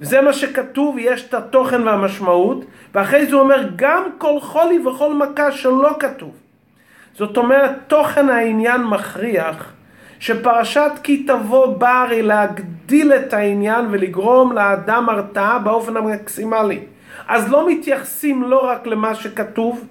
וזה 0.00 0.20
מה 0.20 0.32
שכתוב, 0.32 0.96
יש 0.98 1.28
את 1.28 1.34
התוכן 1.34 1.82
והמשמעות, 1.82 2.64
ואחרי 2.94 3.26
זה 3.26 3.34
הוא 3.34 3.42
אומר 3.42 3.68
גם 3.76 4.02
כל 4.18 4.40
חולי 4.40 4.86
וכל 4.86 5.14
מכה 5.14 5.52
שלא 5.52 5.90
כתוב. 5.98 6.32
זאת 7.14 7.36
אומרת, 7.36 7.70
תוכן 7.86 8.28
העניין 8.28 8.84
מכריח 8.84 9.72
שפרשת 10.20 10.90
כי 11.02 11.22
תבוא 11.22 11.66
באה 11.66 12.02
הרי 12.02 12.22
להגדיל 12.22 13.12
את 13.12 13.34
העניין 13.34 13.86
ולגרום 13.90 14.52
לאדם 14.52 15.08
הרתעה 15.08 15.58
באופן 15.58 15.96
המקסימלי. 15.96 16.80
אז 17.28 17.52
לא 17.52 17.68
מתייחסים 17.68 18.42
לא 18.42 18.66
רק 18.66 18.86
למה 18.86 19.14
שכתוב, 19.14 19.84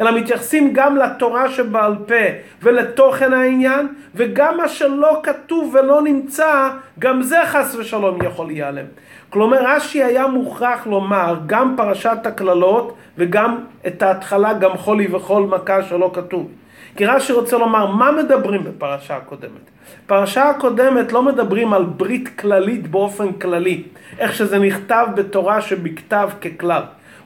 אלא 0.00 0.18
מתייחסים 0.18 0.72
גם 0.72 0.96
לתורה 0.96 1.48
שבעל 1.48 1.94
פה 2.06 2.24
ולתוכן 2.62 3.32
העניין, 3.32 3.88
וגם 4.14 4.56
מה 4.56 4.68
שלא 4.68 5.20
כתוב 5.22 5.74
ולא 5.74 6.02
נמצא, 6.02 6.70
גם 6.98 7.22
זה 7.22 7.38
חס 7.46 7.74
ושלום 7.74 8.18
יכול 8.22 8.46
להיעלם. 8.46 8.84
כלומר, 9.30 9.58
רש"י 9.66 10.02
היה 10.02 10.26
מוכרח 10.26 10.86
לומר 10.86 11.36
גם 11.46 11.74
פרשת 11.76 12.18
הקללות 12.24 12.96
וגם 13.18 13.58
את 13.86 14.02
ההתחלה, 14.02 14.52
גם 14.52 14.76
חולי 14.76 15.14
וכל 15.14 15.42
מכה 15.42 15.82
שלא 15.82 16.10
כתוב. 16.14 16.50
כי 16.96 17.06
רש"י 17.06 17.32
רוצה 17.32 17.58
לומר, 17.58 17.86
מה 17.86 18.12
מדברים 18.12 18.64
בפרשה 18.64 19.16
הקודמת? 19.16 19.70
פרשה 20.06 20.50
הקודמת 20.50 21.12
לא 21.12 21.22
מדברים 21.22 21.72
על 21.72 21.84
ברית 21.84 22.28
כללית 22.38 22.90
באופן 22.90 23.32
כללי, 23.32 23.82
איך 24.18 24.34
שזה 24.34 24.58
נכתב 24.58 25.06
בתורה 25.14 25.60
שבכתב 25.60 26.28
ככלל. 26.40 26.82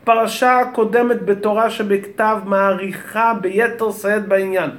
פרשה 0.09 0.59
הקודמת 0.59 1.23
בתורה 1.25 1.71
שבכתב 1.71 2.38
מעריכה 2.45 3.35
ביתר 3.41 3.93
שאת 3.93 4.29
בעניין. 4.29 4.71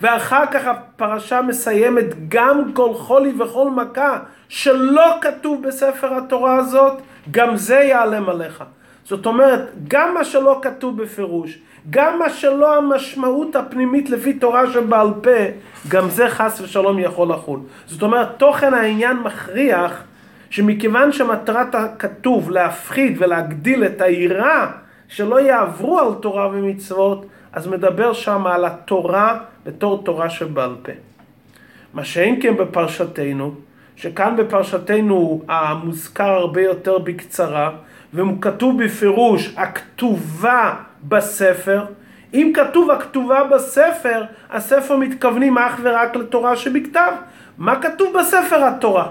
ואחר 0.00 0.44
כך 0.52 0.66
הפרשה 0.66 1.42
מסיימת 1.42 2.28
גם 2.28 2.72
כל 2.74 2.94
חולי 2.94 3.32
וכל 3.38 3.70
מכה 3.70 4.18
שלא 4.48 5.14
כתוב 5.20 5.66
בספר 5.66 6.14
התורה 6.14 6.56
הזאת, 6.56 6.92
גם 7.30 7.56
זה 7.56 7.74
ייעלם 7.74 8.28
עליך. 8.28 8.64
זאת 9.04 9.26
אומרת, 9.26 9.70
גם 9.88 10.14
מה 10.14 10.24
שלא 10.24 10.58
כתוב 10.62 11.02
בפירוש, 11.02 11.58
גם 11.90 12.18
מה 12.18 12.30
שלא 12.30 12.76
המשמעות 12.76 13.56
הפנימית 13.56 14.10
לפי 14.10 14.32
תורה 14.32 14.70
שבעל 14.72 15.08
פה, 15.22 15.40
גם 15.88 16.10
זה 16.10 16.28
חס 16.28 16.60
ושלום 16.60 16.98
יכול 16.98 17.28
לחול. 17.28 17.60
זאת 17.86 18.02
אומרת, 18.02 18.28
תוכן 18.36 18.74
העניין 18.74 19.16
מכריח 19.16 20.02
שמכיוון 20.50 21.12
שמטרת 21.12 21.74
הכתוב 21.74 22.50
להפחיד 22.50 23.16
ולהגדיל 23.18 23.84
את 23.84 24.00
היראה 24.00 24.66
שלא 25.08 25.40
יעברו 25.40 25.98
על 25.98 26.14
תורה 26.20 26.48
ומצוות, 26.48 27.26
אז 27.52 27.66
מדבר 27.66 28.12
שם 28.12 28.46
על 28.46 28.64
התורה 28.64 29.38
בתור 29.66 30.02
תורה 30.04 30.30
שבעל 30.30 30.74
פה. 30.82 30.92
מה 31.94 32.04
שאין 32.04 32.42
כן 32.42 32.56
בפרשתנו, 32.56 33.54
שכאן 33.96 34.36
בפרשתנו 34.36 35.42
המוזכר 35.48 36.30
הרבה 36.30 36.62
יותר 36.62 36.98
בקצרה, 36.98 37.70
וכתוב 38.14 38.84
בפירוש 38.84 39.54
הכתובה 39.56 40.74
בספר. 41.02 41.84
אם 42.34 42.52
כתוב 42.54 42.90
הכתובה 42.90 43.44
בספר, 43.44 44.24
הספר 44.50 44.96
מתכוונים 44.96 45.58
אך 45.58 45.80
ורק 45.82 46.16
לתורה 46.16 46.56
שבכתב. 46.56 47.12
מה 47.58 47.82
כתוב 47.82 48.16
בספר 48.18 48.64
התורה? 48.64 49.08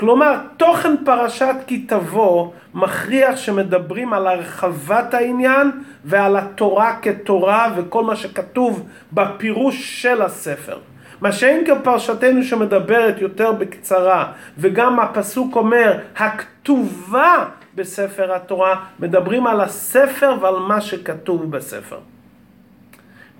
כלומר, 0.00 0.36
תוכן 0.56 1.04
פרשת 1.04 1.54
כי 1.66 1.78
תבוא 1.78 2.50
מכריח 2.74 3.36
שמדברים 3.36 4.12
על 4.12 4.26
הרחבת 4.26 5.14
העניין 5.14 5.70
ועל 6.04 6.36
התורה 6.36 6.96
כתורה 7.02 7.72
וכל 7.76 8.04
מה 8.04 8.16
שכתוב 8.16 8.86
בפירוש 9.12 10.02
של 10.02 10.22
הספר. 10.22 10.78
מה 11.20 11.32
שאין 11.32 11.64
כפרשתנו 11.66 12.42
שמדברת 12.42 13.20
יותר 13.20 13.52
בקצרה, 13.52 14.32
וגם 14.58 15.00
הפסוק 15.00 15.56
אומר, 15.56 15.98
הכתובה 16.16 17.44
בספר 17.74 18.34
התורה, 18.34 18.84
מדברים 19.00 19.46
על 19.46 19.60
הספר 19.60 20.34
ועל 20.40 20.56
מה 20.56 20.80
שכתוב 20.80 21.50
בספר. 21.50 21.98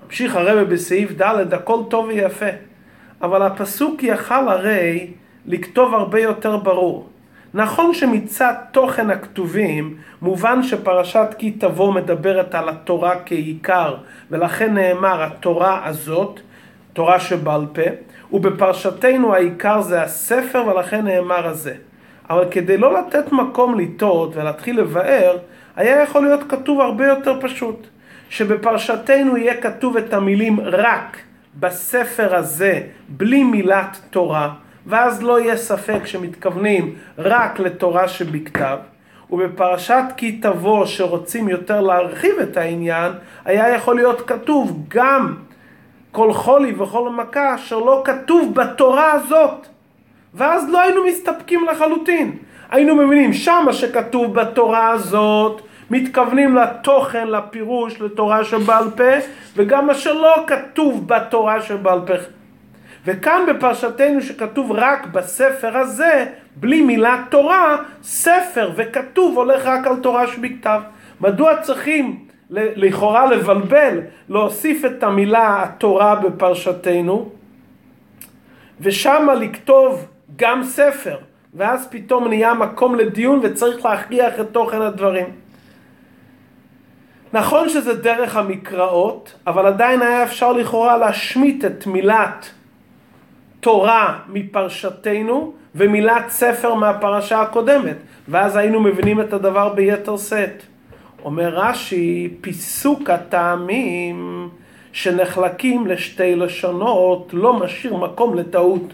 ממשיך 0.05 0.35
הרב 0.35 0.69
בסעיף 0.69 1.11
ד', 1.21 1.53
הכל 1.53 1.79
טוב 1.89 2.05
ויפה, 2.05 2.49
אבל 3.21 3.41
הפסוק 3.41 4.03
יכל 4.03 4.49
הרי 4.49 5.11
לכתוב 5.45 5.93
הרבה 5.93 6.19
יותר 6.19 6.57
ברור. 6.57 7.09
נכון 7.53 7.93
שמצד 7.93 8.53
תוכן 8.71 9.09
הכתובים 9.09 9.97
מובן 10.21 10.63
שפרשת 10.63 11.27
כי 11.37 11.51
תבוא 11.51 11.93
מדברת 11.93 12.55
על 12.55 12.69
התורה 12.69 13.15
כעיקר 13.25 13.95
ולכן 14.31 14.73
נאמר 14.73 15.23
התורה 15.23 15.85
הזאת, 15.85 16.39
תורה 16.93 17.19
שבעל 17.19 17.65
פה, 17.73 17.81
ובפרשתנו 18.31 19.33
העיקר 19.33 19.81
זה 19.81 20.01
הספר 20.01 20.63
ולכן 20.67 21.05
נאמר 21.05 21.47
הזה. 21.47 21.73
אבל 22.29 22.45
כדי 22.51 22.77
לא 22.77 22.99
לתת 22.99 23.31
מקום 23.31 23.79
לטעות 23.79 24.35
ולהתחיל 24.35 24.79
לבאר, 24.79 25.37
היה 25.75 26.03
יכול 26.03 26.23
להיות 26.23 26.39
כתוב 26.49 26.81
הרבה 26.81 27.07
יותר 27.07 27.41
פשוט. 27.41 27.87
שבפרשתנו 28.29 29.37
יהיה 29.37 29.61
כתוב 29.61 29.97
את 29.97 30.13
המילים 30.13 30.59
רק 30.59 31.17
בספר 31.59 32.35
הזה, 32.35 32.81
בלי 33.09 33.43
מילת 33.43 33.97
תורה, 34.09 34.53
ואז 34.85 35.23
לא 35.23 35.39
יהיה 35.39 35.57
ספק 35.57 36.05
שמתכוונים 36.05 36.95
רק 37.17 37.59
לתורה 37.59 38.07
שבכתב. 38.07 38.77
ובפרשת 39.31 40.03
כי 40.17 40.31
תבוא 40.31 40.85
שרוצים 40.85 41.49
יותר 41.49 41.81
להרחיב 41.81 42.39
את 42.43 42.57
העניין, 42.57 43.11
היה 43.45 43.75
יכול 43.75 43.95
להיות 43.95 44.21
כתוב 44.27 44.85
גם 44.87 45.35
כל 46.11 46.33
חולי 46.33 46.73
וכל 46.77 47.09
מכה 47.09 47.57
שלא 47.57 48.01
כתוב 48.05 48.55
בתורה 48.55 49.11
הזאת. 49.11 49.67
ואז 50.33 50.69
לא 50.69 50.81
היינו 50.81 51.05
מסתפקים 51.07 51.65
לחלוטין. 51.71 52.37
היינו 52.69 52.95
מבינים 52.95 53.33
שמה 53.33 53.73
שכתוב 53.73 54.33
בתורה 54.33 54.89
הזאת, 54.89 55.61
מתכוונים 55.91 56.55
לתוכן, 56.55 57.27
לפירוש, 57.27 58.01
לתורה 58.01 58.43
שבעל 58.43 58.85
פה, 58.97 59.13
וגם 59.55 59.87
מה 59.87 59.93
שלא 59.93 60.35
כתוב 60.47 61.07
בתורה 61.07 61.61
שבעל 61.61 61.99
פה. 62.07 62.13
וכאן 63.05 63.45
בפרשתנו 63.49 64.21
שכתוב 64.21 64.71
רק 64.71 65.05
בספר 65.05 65.77
הזה, 65.77 66.25
בלי 66.55 66.81
מילה 66.81 67.23
תורה, 67.29 67.77
ספר 68.03 68.71
וכתוב 68.75 69.37
הולך 69.37 69.65
רק 69.65 69.87
על 69.87 69.95
תורה 69.95 70.27
שבכתב. 70.27 70.81
מדוע 71.21 71.61
צריכים 71.61 72.25
לכאורה 72.49 73.25
לבלבל, 73.25 73.99
להוסיף 74.29 74.85
את 74.85 75.03
המילה 75.03 75.63
התורה 75.63 76.15
בפרשתנו, 76.15 77.29
ושמה 78.81 79.33
לכתוב 79.33 80.07
גם 80.35 80.63
ספר, 80.63 81.17
ואז 81.53 81.87
פתאום 81.91 82.27
נהיה 82.27 82.53
מקום 82.53 82.95
לדיון 82.95 83.39
וצריך 83.43 83.85
להכריח 83.85 84.39
את 84.39 84.47
תוכן 84.51 84.81
הדברים. 84.81 85.25
נכון 87.33 87.69
שזה 87.69 87.93
דרך 87.93 88.35
המקראות, 88.35 89.35
אבל 89.47 89.65
עדיין 89.65 90.01
היה 90.01 90.23
אפשר 90.23 90.51
לכאורה 90.53 90.97
להשמיט 90.97 91.65
את 91.65 91.87
מילת 91.87 92.51
תורה 93.61 94.19
מפרשתנו 94.29 95.53
ומילת 95.75 96.29
ספר 96.29 96.73
מהפרשה 96.73 97.41
הקודמת, 97.41 97.97
ואז 98.27 98.55
היינו 98.55 98.79
מבינים 98.79 99.21
את 99.21 99.33
הדבר 99.33 99.69
ביתר 99.69 100.17
שאת. 100.17 100.63
אומר 101.25 101.49
רש"י, 101.49 102.33
פיסוק 102.41 103.09
הטעמים 103.09 104.49
שנחלקים 104.93 105.87
לשתי 105.87 106.35
לשונות 106.35 107.29
לא 107.33 107.53
משאיר 107.53 107.95
מקום 107.97 108.35
לטעות. 108.35 108.93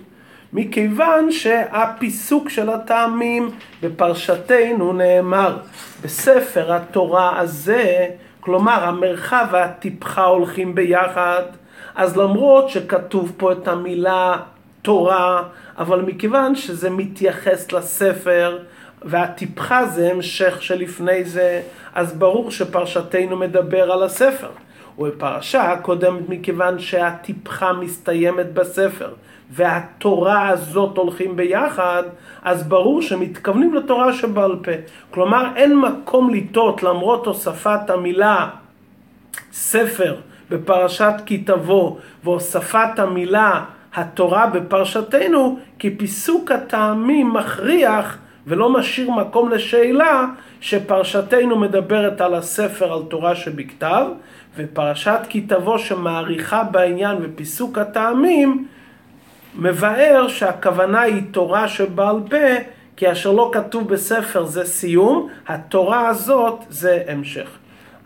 מכיוון 0.53 1.31
שהפיסוק 1.31 2.49
של 2.49 2.69
הטעמים 2.69 3.49
בפרשתנו 3.83 4.93
נאמר 4.93 5.57
בספר 6.01 6.73
התורה 6.73 7.39
הזה, 7.39 8.07
כלומר 8.39 8.83
המרחב 8.83 9.47
והטיפחה 9.51 10.23
הולכים 10.23 10.75
ביחד, 10.75 11.43
אז 11.95 12.17
למרות 12.17 12.69
שכתוב 12.69 13.33
פה 13.37 13.51
את 13.51 13.67
המילה 13.67 14.37
תורה, 14.87 15.43
אבל 15.77 16.01
מכיוון 16.01 16.55
שזה 16.55 16.89
מתייחס 16.89 17.71
לספר 17.71 18.59
והטיפחה 19.01 19.85
זה 19.85 20.11
המשך 20.11 20.61
שלפני 20.61 21.23
זה, 21.23 21.61
אז 21.95 22.13
ברור 22.13 22.51
שפרשתנו 22.51 23.37
מדבר 23.37 23.91
על 23.91 24.03
הספר. 24.03 24.49
ובפרשה 24.97 25.71
הקודמת 25.71 26.29
מכיוון 26.29 26.79
שהטיפחה 26.79 27.73
מסתיימת 27.73 28.53
בספר 28.53 29.13
והתורה 29.49 30.49
הזאת 30.49 30.97
הולכים 30.97 31.35
ביחד, 31.35 32.03
אז 32.41 32.63
ברור 32.63 33.01
שמתכוונים 33.01 33.73
לתורה 33.73 34.13
שבעל 34.13 34.55
פה. 34.63 34.71
כלומר, 35.11 35.45
אין 35.55 35.79
מקום 35.79 36.33
לטעות 36.33 36.83
למרות 36.83 37.25
הוספת 37.25 37.89
המילה 37.89 38.49
ספר 39.51 40.15
בפרשת 40.49 41.13
כי 41.25 41.37
תבוא 41.37 41.97
והוספת 42.23 42.99
המילה 42.99 43.65
התורה 43.97 44.47
בפרשתנו, 44.47 45.59
כי 45.79 45.97
פיסוק 45.97 46.51
הטעמים 46.51 47.33
מכריח 47.33 48.17
ולא 48.47 48.69
משאיר 48.69 49.11
מקום 49.11 49.49
לשאלה 49.49 50.25
שפרשתנו 50.61 51.59
מדברת 51.59 52.21
על 52.21 52.35
הספר 52.35 52.93
על 52.93 53.01
תורה 53.09 53.35
שבכתב, 53.35 54.05
ופרשת 54.57 55.19
כי 55.29 55.41
תבוא 55.41 55.77
שמעריכה 55.77 56.63
בעניין 56.63 57.17
ופיסוק 57.21 57.77
הטעמים, 57.77 58.67
מבאר 59.55 60.27
שהכוונה 60.27 61.01
היא 61.01 61.21
תורה 61.31 61.67
שבעל 61.67 62.19
פה, 62.29 62.47
כי 62.97 63.11
אשר 63.11 63.31
לא 63.31 63.49
כתוב 63.53 63.87
בספר 63.87 64.45
זה 64.45 64.65
סיום, 64.65 65.27
התורה 65.47 66.07
הזאת 66.07 66.59
זה 66.69 67.03
המשך. 67.07 67.49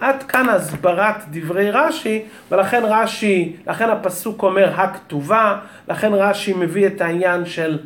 עד 0.02 0.24
כאן 0.24 0.50
הסברת 0.50 1.16
דברי 1.32 1.72
רש"י, 1.72 2.22
ולכן 2.52 2.82
רש"י, 2.86 3.56
לכן 3.68 3.90
הפסוק 3.90 4.44
אומר 4.44 4.70
הכתובה, 4.76 5.58
לכן 5.88 6.14
רש"י 6.14 6.54
מביא 6.54 6.88
את 6.88 7.02
העניין 7.02 7.46
של 7.46 7.80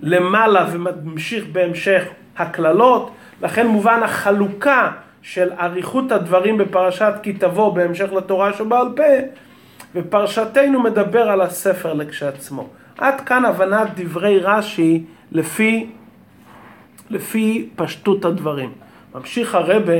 למעלה 0.00 0.66
וממשיך 0.72 1.44
בהמשך 1.52 2.04
הקללות, 2.36 3.10
לכן 3.42 3.66
מובן 3.66 4.00
החלוקה 4.02 4.90
של 5.22 5.50
אריכות 5.60 6.12
הדברים 6.12 6.58
בפרשת 6.58 7.12
כי 7.22 7.32
תבוא 7.32 7.74
בהמשך 7.74 8.12
לתורה 8.12 8.52
שבעל 8.52 8.88
פה, 8.96 9.02
ופרשתנו 9.94 10.82
מדבר 10.82 11.30
על 11.30 11.40
הספר 11.40 11.92
לכשעצמו. 11.92 12.68
עד 12.98 13.20
כאן 13.20 13.44
הבנת 13.44 13.88
דברי 13.94 14.38
רש"י 14.38 15.04
לפי, 15.32 15.90
לפי 17.10 17.68
פשטות 17.76 18.24
הדברים. 18.24 18.72
ממשיך 19.14 19.54
הרבה 19.54 19.92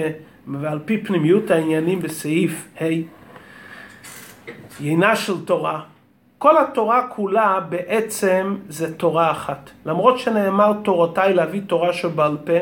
ועל 0.47 0.79
פי 0.85 1.05
פנימיות 1.05 1.51
העניינים 1.51 2.01
בסעיף 2.01 2.69
ה' 2.81 2.85
יינה 4.81 5.17
של 5.17 5.45
תורה. 5.45 5.81
כל 6.39 6.59
התורה 6.59 7.07
כולה 7.09 7.61
בעצם 7.69 8.57
זה 8.69 8.95
תורה 8.95 9.31
אחת. 9.31 9.71
למרות 9.87 10.19
שנאמר 10.19 10.73
תורותיי 10.85 11.35
להביא 11.35 11.61
תורה 11.67 11.93
שבעל 11.93 12.37
פה, 12.45 12.59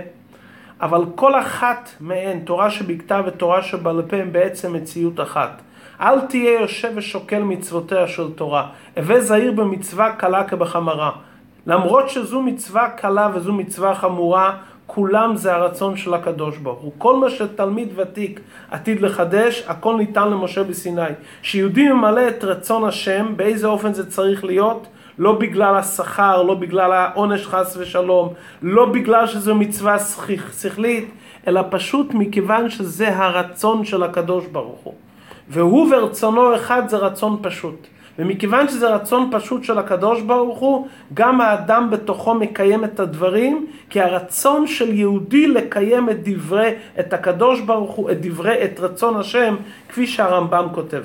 אבל 0.81 1.05
כל 1.15 1.41
אחת 1.41 1.91
מהן, 2.01 2.41
תורה 2.41 2.71
שבכתב 2.71 3.23
ותורה 3.27 3.63
שבעל 3.63 4.03
פה, 4.03 4.17
הם 4.17 4.33
בעצם 4.33 4.73
מציאות 4.73 5.21
אחת. 5.21 5.63
אל 6.01 6.21
תהיה 6.21 6.61
יושב 6.61 6.93
ושוקל 6.95 7.43
מצוותיה 7.43 8.09
של 8.09 8.33
תורה. 8.33 8.67
הווה 8.97 9.21
זהיר 9.21 9.53
במצווה 9.53 10.13
קלה 10.13 10.45
כבחמרה. 10.45 11.11
למרות 11.67 12.09
שזו 12.09 12.43
מצווה 12.43 12.89
קלה 12.89 13.31
וזו 13.35 13.53
מצווה 13.53 13.95
חמורה, 13.95 14.57
כולם 14.95 15.37
זה 15.37 15.55
הרצון 15.55 15.97
של 15.97 16.15
הקדוש 16.15 16.59
ברוך 16.59 16.81
הוא. 16.81 16.93
כל 16.99 17.17
מה 17.17 17.31
שתלמיד 17.31 17.89
ותיק 17.97 18.41
עתיד 18.71 19.01
לחדש, 19.01 19.65
הכל 19.67 19.97
ניתן 19.97 20.31
למשה 20.31 20.63
בסיני. 20.63 21.13
שיהודי 21.43 21.89
ממלא 21.89 22.29
את 22.29 22.45
רצון 22.45 22.85
השם, 22.85 23.33
באיזה 23.37 23.67
אופן 23.67 23.95
זה 23.95 24.11
צריך 24.11 24.45
להיות? 24.45 24.87
לא 25.19 25.33
בגלל 25.33 25.75
השכר, 25.75 26.43
לא 26.43 26.55
בגלל 26.55 26.93
העונש 26.93 27.47
חס 27.47 27.77
ושלום, 27.81 28.33
לא 28.63 28.87
בגלל 28.87 29.27
שזו 29.27 29.55
מצווה 29.55 29.97
שכלית, 30.61 31.11
אלא 31.47 31.61
פשוט 31.71 32.15
מכיוון 32.15 32.71
שזה 32.71 33.17
הרצון 33.17 33.85
של 33.85 34.03
הקדוש 34.03 34.47
ברוך 34.47 34.81
הוא. 34.85 34.95
והוא 35.49 35.95
ורצונו 35.95 36.55
אחד 36.55 36.89
זה 36.89 36.97
רצון 36.97 37.39
פשוט. 37.43 37.87
ומכיוון 38.19 38.69
שזה 38.69 38.95
רצון 38.95 39.31
פשוט 39.33 39.65
של 39.65 39.79
הקדוש 39.79 40.21
ברוך 40.21 40.59
הוא, 40.59 40.87
גם 41.15 41.41
האדם 41.41 41.91
בתוכו 41.91 42.35
מקיים 42.35 42.85
את 42.85 43.01
הדברים, 43.01 43.67
כי 43.91 44.01
הרצון 44.01 44.67
של 44.67 44.95
יהודי 44.95 45.47
לקיים 45.47 46.11
את 46.11 46.29
דברי, 46.29 46.75
את 47.01 47.13
הקדוש 47.13 47.61
ברוך 47.61 47.91
הוא, 47.91 48.11
את 48.11 48.21
דברי, 48.21 48.65
את 48.65 48.81
רצון 48.81 49.17
השם, 49.17 49.57
כפי 49.89 50.07
שהרמב"ם 50.07 50.67
כותב. 50.73 51.03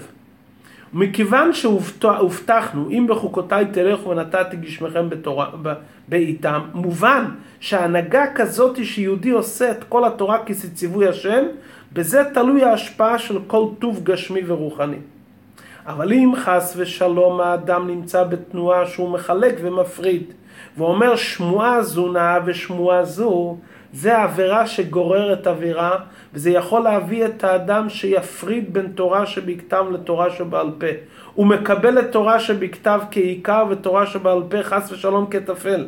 מכיוון 0.93 1.53
שהובטחנו, 1.53 2.89
אם 2.89 3.05
בחוקותיי 3.09 3.65
תלכו 3.71 4.09
ונתתי 4.09 4.57
גשמכם 4.57 5.09
בעיתם, 6.07 6.61
מובן 6.73 7.25
שהנהגה 7.59 8.25
כזאת 8.35 8.85
שיהודי 8.85 9.29
עושה 9.29 9.71
את 9.71 9.83
כל 9.83 10.05
התורה 10.05 10.37
כציווי 10.45 11.07
השם, 11.07 11.43
בזה 11.93 12.23
תלוי 12.33 12.63
ההשפעה 12.63 13.19
של 13.19 13.39
כל 13.47 13.65
טוב 13.79 14.03
גשמי 14.03 14.41
ורוחני. 14.47 14.97
אבל 15.87 16.13
אם 16.13 16.31
חס 16.35 16.73
ושלום 16.77 17.41
האדם 17.41 17.87
נמצא 17.87 18.23
בתנועה 18.23 18.85
שהוא 18.85 19.09
מחלק 19.09 19.55
ומפריד, 19.61 20.33
ואומר 20.77 21.15
שמועה 21.15 21.83
זו 21.83 22.11
נאה 22.11 22.39
ושמועה 22.45 23.05
זו, 23.05 23.57
זה 23.93 24.17
עבירה 24.17 24.67
שגוררת 24.67 25.47
עבירה, 25.47 25.97
וזה 26.33 26.49
יכול 26.49 26.81
להביא 26.81 27.25
את 27.25 27.43
האדם 27.43 27.89
שיפריד 27.89 28.73
בין 28.73 28.87
תורה 28.87 29.25
שבכתב 29.25 29.85
לתורה 29.91 30.29
שבעל 30.29 30.71
פה. 30.79 30.87
הוא 31.33 31.45
מקבל 31.45 31.99
את 31.99 32.11
תורה 32.11 32.39
שבכתב 32.39 33.01
כעיקר 33.11 33.65
ותורה 33.69 34.05
שבעל 34.05 34.43
פה 34.49 34.63
חס 34.63 34.91
ושלום 34.91 35.25
כטפל. 35.29 35.87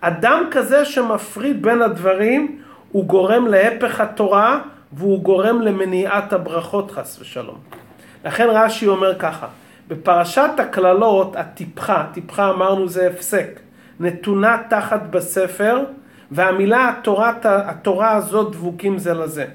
אדם 0.00 0.44
כזה 0.50 0.84
שמפריד 0.84 1.62
בין 1.62 1.82
הדברים, 1.82 2.58
הוא 2.92 3.04
גורם 3.04 3.46
להפך 3.46 4.00
התורה, 4.00 4.60
והוא 4.92 5.22
גורם 5.22 5.60
למניעת 5.60 6.32
הברכות 6.32 6.90
חס 6.90 7.18
ושלום. 7.20 7.87
לכן 8.24 8.46
רש"י 8.50 8.86
אומר 8.86 9.18
ככה, 9.18 9.46
בפרשת 9.88 10.50
הקללות 10.58 11.36
הטיפחה, 11.36 12.04
טיפחה 12.12 12.50
אמרנו 12.50 12.88
זה 12.88 13.06
הפסק, 13.06 13.60
נתונה 14.00 14.56
תחת 14.70 15.02
בספר, 15.10 15.84
והמילה 16.30 16.88
התורת, 16.88 17.46
התורה 17.46 18.12
הזאת 18.12 18.52
דבוקים 18.52 18.98
זה 18.98 19.14
לזה. 19.14 19.46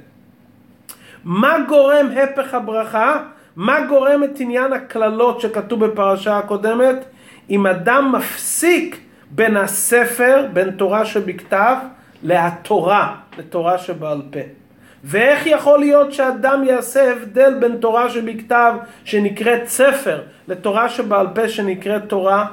מה 1.24 1.58
גורם 1.68 2.08
הפך 2.24 2.54
הברכה? 2.54 3.24
מה 3.56 3.86
גורם 3.86 4.24
את 4.24 4.40
עניין 4.40 4.74
הקללות 4.74 5.42
שכתוב 5.42 5.86
בפרשה 5.86 6.38
הקודמת? 6.38 7.06
אם 7.50 7.68
אדם 7.68 8.12
מפסיק 8.16 9.00
בין 9.32 9.58
הספר, 9.58 10.46
בין 10.54 10.72
תורה 10.72 11.06
שבכתב, 11.06 11.76
להתורה, 12.24 13.16
לתורה 13.38 13.78
שבעל 13.78 14.22
פה. 14.32 14.63
ואיך 15.04 15.48
יכול 15.48 15.80
להיות 15.80 16.14
שאדם 16.14 16.64
יעשה 16.64 17.12
הבדל 17.12 17.54
בין 17.60 17.78
תורה 17.78 18.10
שבכתב 18.10 18.74
שנקראת 19.06 19.68
ספר 19.68 20.22
לתורה 20.48 20.90
שבעל 20.90 21.28
פה 21.36 21.50
שנקראת 21.50 22.02
תורה? 22.08 22.46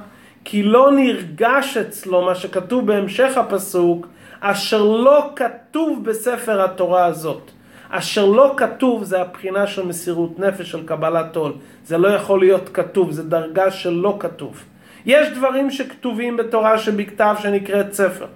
כי 0.44 0.62
לא 0.62 0.92
נרגש 0.92 1.76
אצלו 1.76 2.22
מה 2.22 2.34
שכתוב 2.34 2.86
בהמשך 2.86 3.36
הפסוק 3.36 4.06
אשר 4.40 4.82
לא 4.84 5.30
כתוב 5.36 6.04
בספר 6.04 6.64
התורה 6.64 7.04
הזאת. 7.04 7.50
אשר 7.90 8.26
לא 8.26 8.54
כתוב 8.56 9.04
זה 9.04 9.20
הבחינה 9.20 9.66
של 9.66 9.86
מסירות 9.86 10.38
נפש, 10.38 10.70
של 10.70 10.86
קבלת 10.86 11.36
עול. 11.36 11.52
זה 11.84 11.98
לא 11.98 12.08
יכול 12.08 12.40
להיות 12.40 12.68
כתוב, 12.68 13.10
זה 13.10 13.22
דרגה 13.22 13.70
של 13.70 13.90
לא 13.90 14.16
כתוב. 14.20 14.64
יש 15.06 15.28
דברים 15.28 15.70
שכתובים 15.70 16.36
בתורה 16.36 16.78
שבכתב 16.78 17.36
שנקראת 17.42 17.92
ספר. 17.92 18.26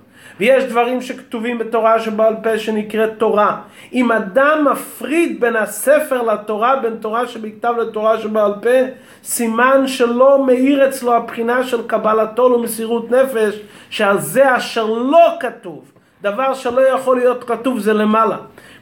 ויש 0.41 0.65
דברים 0.65 1.03
שכתובים 1.03 1.59
בתורה 1.59 2.01
שבעל 2.01 2.35
פה 2.43 2.59
שנקראת 2.59 3.11
תורה. 3.19 3.61
אם 3.93 4.13
אדם 4.13 4.67
מפריד 4.71 5.41
בין 5.41 5.57
הספר 5.57 6.23
לתורה, 6.23 6.77
בין 6.77 6.97
תורה 7.01 7.27
שבכתב 7.27 7.75
לתורה 7.81 8.19
שבעל 8.19 8.55
פה, 8.63 8.79
סימן 9.25 9.87
שלא 9.87 10.47
מאיר 10.47 10.89
אצלו 10.89 11.15
הבחינה 11.15 11.65
של 11.65 11.87
קבלתו 11.87 12.43
ומסירות 12.43 13.11
נפש, 13.11 13.61
שעל 13.91 14.19
זה 14.21 14.57
אשר 14.57 14.87
לא 14.87 15.37
כתוב. 15.41 15.85
דבר 16.23 16.55
שלא 16.55 16.81
יכול 16.81 17.17
להיות 17.17 17.45
כתוב 17.45 17.79
זה 17.79 17.93
למעלה. 17.93 18.37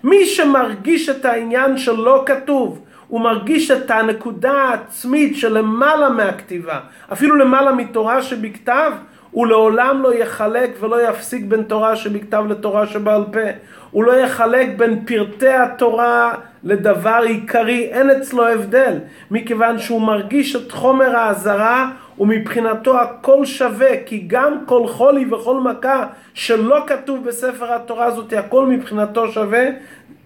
מי 0.05 0.27
שמרגיש 0.27 1.09
את 1.09 1.25
העניין 1.25 1.79
שלא 1.79 2.23
כתוב, 2.27 2.83
הוא 3.09 3.21
מרגיש 3.21 3.71
את 3.71 3.91
הנקודה 3.91 4.53
העצמית 4.53 5.37
שלמעלה 5.37 6.09
מהכתיבה, 6.09 6.81
אפילו 7.13 7.37
למעלה 7.37 7.73
מתורה 7.73 8.23
שבכתב, 8.23 8.93
הוא 9.33 9.47
לעולם 9.47 10.03
לא 10.03 10.15
יחלק 10.15 10.71
ולא 10.81 11.09
יפסיק 11.09 11.45
בין 11.45 11.63
תורה 11.63 11.97
שבכתב 11.97 12.45
לתורה 12.49 12.87
שבעל 12.87 13.25
פה. 13.33 13.41
הוא 13.91 14.05
לא 14.05 14.13
יחלק 14.13 14.69
בין 14.77 15.05
פרטי 15.07 15.49
התורה 15.49 16.35
לדבר 16.65 17.21
עיקרי, 17.27 17.85
אין 17.85 18.11
אצלו 18.11 18.49
הבדל, 18.49 18.99
מכיוון 19.31 19.79
שהוא 19.79 20.03
מרגיש 20.03 20.57
את 20.57 20.73
חומר 20.73 21.17
האזהרה 21.17 21.91
ומבחינתו 22.19 23.01
הכל 23.01 23.45
שווה, 23.45 23.91
כי 24.07 24.25
גם 24.27 24.59
כל 24.67 24.87
חולי 24.87 25.33
וכל 25.33 25.61
מכה 25.61 26.07
שלא 26.35 26.85
כתוב 26.87 27.25
בספר 27.25 27.73
התורה 27.73 28.05
הזאת, 28.05 28.33
הכל 28.33 28.67
מבחינתו 28.67 29.33
שווה, 29.33 29.65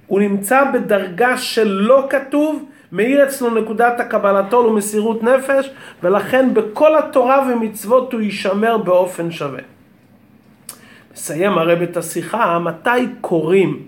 הוא 0.06 0.20
נמצא 0.20 0.64
בדרגה 0.74 1.38
שלא 1.38 2.06
כתוב, 2.10 2.64
מאיר 2.92 3.24
אצלו 3.24 3.50
נקודת 3.50 4.00
הקבלתו 4.00 4.56
ומסירות 4.56 5.22
נפש, 5.22 5.70
ולכן 6.02 6.54
בכל 6.54 6.98
התורה 6.98 7.48
ומצוות 7.50 8.12
הוא 8.12 8.20
יישמר 8.20 8.78
באופן 8.78 9.30
שווה. 9.30 9.60
מסיים 11.14 11.58
הרב 11.58 11.82
את 11.82 11.96
השיחה, 11.96 12.58
מתי 12.58 13.06
קוראים 13.20 13.82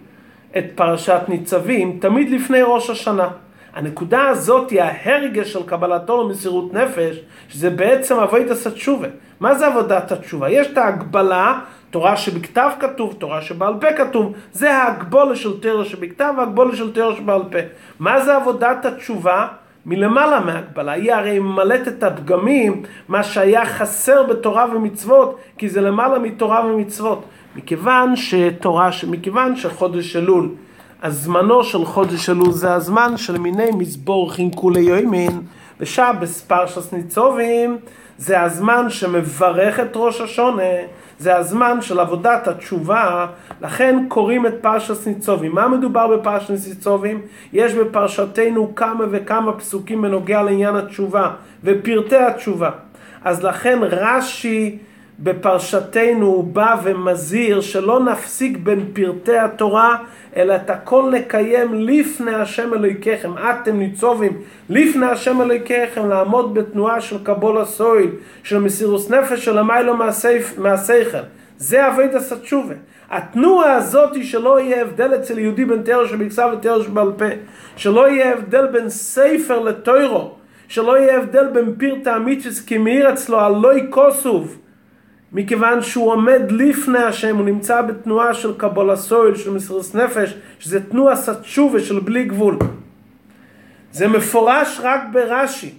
את 0.58 0.64
פרשת 0.74 1.20
ניצבים? 1.28 1.98
תמיד 2.00 2.30
לפני 2.30 2.62
ראש 2.62 2.90
השנה. 2.90 3.28
הנקודה 3.74 4.28
הזאת 4.28 4.70
היא 4.70 4.82
ההרגש 4.82 5.52
של 5.52 5.62
קבלתו 5.66 6.12
ומסירות 6.12 6.74
נפש, 6.74 7.16
שזה 7.48 7.70
בעצם 7.70 8.18
עבודת 8.18 8.66
התשובה. 8.66 9.08
מה 9.40 9.54
זה 9.54 9.66
עבודת 9.66 10.12
התשובה? 10.12 10.50
יש 10.50 10.66
את 10.66 10.78
ההגבלה 10.78 11.60
תורה 11.90 12.16
שבכתב 12.16 12.70
כתוב, 12.80 13.14
תורה 13.18 13.42
שבעל 13.42 13.74
פה 13.80 13.92
כתוב, 13.92 14.32
זה 14.52 14.74
ההגבולה 14.74 15.36
של 15.36 15.60
תורה 15.60 15.84
שבכתב 15.84 16.34
וההגבולה 16.36 16.76
של 16.76 16.92
תורה 16.92 17.16
שבעל 17.16 17.42
פה. 17.50 17.58
מה 17.98 18.20
זה 18.20 18.36
עבודת 18.36 18.84
התשובה? 18.84 19.46
מלמעלה 19.86 20.40
מהגבלה, 20.40 20.92
היא 20.92 21.12
הרי 21.12 21.38
ממלאת 21.38 21.88
את 21.88 22.02
הפגמים, 22.02 22.82
מה 23.08 23.22
שהיה 23.22 23.66
חסר 23.66 24.22
בתורה 24.22 24.66
ומצוות, 24.74 25.38
כי 25.58 25.68
זה 25.68 25.80
למעלה 25.80 26.18
מתורה 26.18 26.66
ומצוות. 26.66 27.24
מכיוון 27.56 28.16
שתורה, 28.16 28.90
מכיוון 29.10 29.56
שחודש 29.56 30.16
אלול, 30.16 30.48
הזמנו 31.02 31.64
של 31.64 31.84
חודש 31.84 32.30
אלול 32.30 32.50
זה 32.50 32.74
הזמן 32.74 33.16
של 33.16 33.38
מיני 33.38 33.70
מזבור 33.78 34.32
חינקולי 34.32 34.80
יומין, 34.80 35.40
ושבס 35.80 36.40
פרשס 36.40 36.92
ניצובים 36.92 37.78
זה 38.18 38.42
הזמן 38.42 38.90
שמברך 38.90 39.80
את 39.80 39.92
ראש 39.94 40.20
השונה, 40.20 40.62
זה 41.18 41.36
הזמן 41.36 41.78
של 41.80 42.00
עבודת 42.00 42.48
התשובה, 42.48 43.26
לכן 43.60 44.04
קוראים 44.08 44.46
את 44.46 44.54
פרשת 44.60 45.06
ניצובים. 45.06 45.54
מה 45.54 45.68
מדובר 45.68 46.16
בפרשת 46.16 46.50
ניצובים? 46.50 47.20
יש 47.52 47.74
בפרשתנו 47.74 48.74
כמה 48.74 49.04
וכמה 49.10 49.52
פסוקים 49.52 50.02
בנוגע 50.02 50.42
לעניין 50.42 50.76
התשובה 50.76 51.30
ופרטי 51.64 52.16
התשובה. 52.16 52.70
אז 53.24 53.44
לכן 53.44 53.78
רש"י 53.82 54.78
בפרשתנו 55.20 56.26
הוא 56.26 56.44
בא 56.44 56.76
ומזהיר 56.82 57.60
שלא 57.60 58.00
נפסיק 58.00 58.56
בין 58.56 58.84
פרטי 58.92 59.38
התורה, 59.38 59.96
אלא 60.36 60.56
את 60.56 60.70
הכל 60.70 61.12
נקיים 61.12 61.74
לפני 61.74 62.34
השם 62.34 62.74
אלוהיכם. 62.74 63.30
אתם 63.50 63.78
ניצובים 63.78 64.32
לפני 64.70 65.06
השם 65.06 65.42
אלוהיכם, 65.42 66.08
לעמוד 66.08 66.54
בתנועה 66.54 67.00
של 67.00 67.24
קבול 67.24 67.58
הסויל, 67.58 68.10
של 68.42 68.58
מסירוס 68.58 69.10
נפש, 69.10 69.44
של 69.44 69.58
המיילו 69.58 69.96
מהשכל. 70.58 71.18
זה 71.58 71.88
אבית 71.88 72.14
הסתשובה. 72.14 72.74
התנועה 73.10 73.74
הזאת 73.74 74.14
היא 74.14 74.24
שלא 74.24 74.60
יהיה 74.60 74.82
הבדל 74.82 75.14
אצל 75.14 75.38
יהודי 75.38 75.64
בין 75.64 75.82
תרא 75.82 76.06
שבכסף 76.06 76.44
לתרא 76.52 76.82
שבעל 76.82 77.12
פה, 77.18 77.24
שלא 77.76 78.08
יהיה 78.08 78.32
הבדל 78.32 78.66
בין 78.66 78.88
ספר 78.90 79.60
לטוירו, 79.60 80.30
שלא 80.68 80.98
יהיה 80.98 81.18
הבדל 81.18 81.46
בין 81.46 81.74
פירתא 81.78 82.16
אמיתיס 82.16 82.66
כי 82.66 82.78
מאיר 82.78 83.12
אצלו 83.12 83.40
הלוי 83.40 83.86
כוסוב. 83.90 84.56
מכיוון 85.32 85.82
שהוא 85.82 86.12
עומד 86.12 86.42
לפני 86.50 86.98
השם, 86.98 87.36
הוא 87.36 87.44
נמצא 87.44 87.82
בתנועה 87.82 88.34
של 88.34 88.54
קבול 88.56 88.90
הסויל, 88.90 89.34
של 89.34 89.50
מסירות 89.50 89.94
נפש, 89.94 90.34
שזה 90.58 90.80
תנועה 90.90 91.16
סתשובה 91.16 91.80
של 91.80 92.00
בלי 92.00 92.24
גבול. 92.24 92.58
זה 93.92 94.08
מפורש 94.08 94.80
רק 94.82 95.00
ברש"י, 95.12 95.74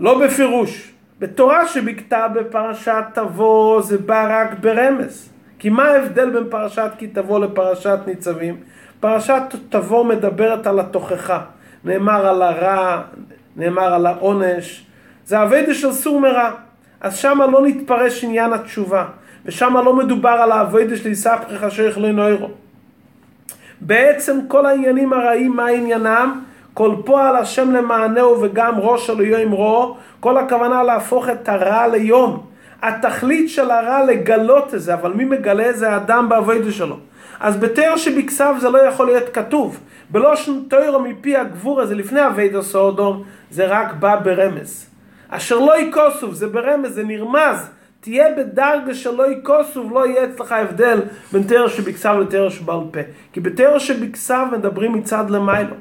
לא 0.00 0.26
בפירוש. 0.26 0.92
בתורה 1.18 1.68
שבכתב 1.68 2.28
בפרשת 2.34 3.04
תבוא 3.14 3.82
זה 3.82 3.98
בא 3.98 4.26
רק 4.30 4.58
ברמז. 4.60 5.28
כי 5.58 5.68
מה 5.68 5.84
ההבדל 5.84 6.30
בין 6.30 6.44
פרשת 6.50 6.90
כי 6.98 7.06
תבוא 7.06 7.40
לפרשת 7.40 7.98
ניצבים? 8.06 8.56
פרשת 9.00 9.42
תבוא 9.68 10.04
מדברת 10.04 10.66
על 10.66 10.80
התוכחה. 10.80 11.40
נאמר 11.84 12.26
על 12.26 12.42
הרע, 12.42 13.02
נאמר 13.56 13.94
על 13.94 14.06
העונש. 14.06 14.86
זה 15.24 15.42
אביידה 15.42 15.74
של 15.74 15.92
סור 15.92 16.20
מרע. 16.20 16.50
אז 17.02 17.16
שמה 17.16 17.46
לא 17.46 17.66
נתפרש 17.66 18.24
עניין 18.24 18.52
התשובה, 18.52 19.04
ושמה 19.44 19.82
לא 19.82 19.96
מדובר 19.96 20.28
על 20.28 20.52
האבוידע 20.52 20.96
של 20.96 21.08
יספחך 21.08 21.64
אשר 21.64 21.92
לנוירו. 21.96 22.48
בעצם 23.80 24.38
כל 24.48 24.66
העניינים 24.66 25.12
הרעים, 25.12 25.56
מה 25.56 25.66
עניינם? 25.66 26.40
כל 26.74 26.94
פועל 27.04 27.36
השם 27.36 27.72
למענהו 27.72 28.42
וגם 28.42 28.74
ראש 28.78 29.10
אלוהיו 29.10 29.42
אמרו, 29.42 29.96
כל 30.20 30.38
הכוונה 30.38 30.82
להפוך 30.82 31.28
את 31.28 31.48
הרע 31.48 31.86
ליום. 31.86 32.46
התכלית 32.82 33.50
של 33.50 33.70
הרע 33.70 34.04
לגלות 34.04 34.74
את 34.74 34.82
זה, 34.82 34.94
אבל 34.94 35.12
מי 35.12 35.24
מגלה 35.24 35.70
את 35.70 35.76
זה? 35.76 35.90
האדם 35.90 36.28
באבוידע 36.28 36.72
שלו. 36.72 36.96
אז 37.40 37.56
בתיאור 37.56 37.96
שבכסף 37.96 38.52
זה 38.58 38.70
לא 38.70 38.78
יכול 38.78 39.06
להיות 39.06 39.28
כתוב. 39.28 39.80
בלושן 40.10 40.52
תוירו 40.68 41.00
מפי 41.00 41.36
הגבור 41.36 41.80
הזה 41.80 41.94
לפני 41.94 42.26
אביידו 42.26 42.62
סודום, 42.62 43.22
זה 43.50 43.66
רק 43.66 43.92
בא 43.92 44.16
ברמז. 44.16 44.91
אשר 45.34 45.58
לא 45.58 45.80
יקוסוב, 45.80 46.34
זה 46.34 46.46
ברמז, 46.46 46.94
זה 46.94 47.04
נרמז. 47.04 47.68
תהיה 48.00 48.26
בדרגה 48.36 48.94
של 48.94 49.10
לא 49.10 49.32
יקוסוב, 49.32 49.92
לא 49.92 50.06
יהיה 50.06 50.24
אצלך 50.24 50.52
הבדל 50.52 51.00
בין 51.32 51.42
תרא 51.42 51.68
שבכסב 51.68 52.16
לתרא 52.20 52.50
שבעל 52.50 52.80
פה. 52.92 53.00
כי 53.32 53.40
בתרא 53.40 53.78
שבכסב 53.78 54.46
מדברים 54.52 54.92
מצד 54.92 55.30
למיילו. 55.30 55.74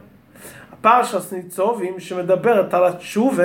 הפרשס 0.81 1.33
ניצובים 1.33 1.99
שמדברת 1.99 2.73
על 2.73 2.85
התשובה, 2.85 3.43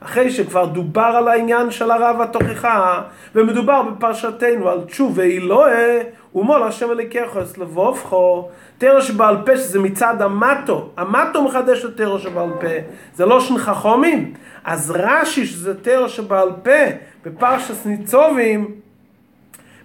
אחרי 0.00 0.30
שכבר 0.30 0.66
דובר 0.66 1.00
על 1.00 1.28
העניין 1.28 1.70
של 1.70 1.90
הרב 1.90 2.20
התוכחה, 2.20 3.02
ומדובר 3.34 3.82
בפרשתנו 3.82 4.68
על 4.68 4.80
תשובה 4.84 5.22
אלוהה, 5.22 5.98
ומול 6.34 6.62
השם 6.62 6.90
אליקחוס 6.90 7.58
לבובכו, 7.58 8.48
תרא 8.78 9.00
שבעל 9.00 9.36
פה 9.46 9.56
שזה 9.56 9.78
מצד 9.78 10.22
המטו, 10.22 10.90
המטו 10.96 11.44
מחדש 11.44 11.84
את 11.84 11.96
תרא 11.96 12.18
שבעל 12.18 12.50
פה, 12.60 12.66
זה 13.14 13.26
לא 13.26 13.40
שן 13.40 13.58
חכומים, 13.58 14.34
אז 14.64 14.92
רש"י 14.96 15.46
שזה 15.46 15.80
תרא 15.80 16.08
שבעל 16.08 16.50
פה, 16.62 16.80
בפרשס 17.24 17.86
ניצובים, 17.86 18.74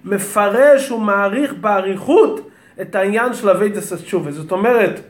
מפרש 0.04 0.92
ומעריך 0.92 1.54
באריכות 1.54 2.50
את 2.82 2.96
העניין 2.96 3.34
של 3.34 3.50
אביידס 3.50 3.94
התשובה, 3.94 4.32
זאת 4.32 4.52
אומרת, 4.52 5.02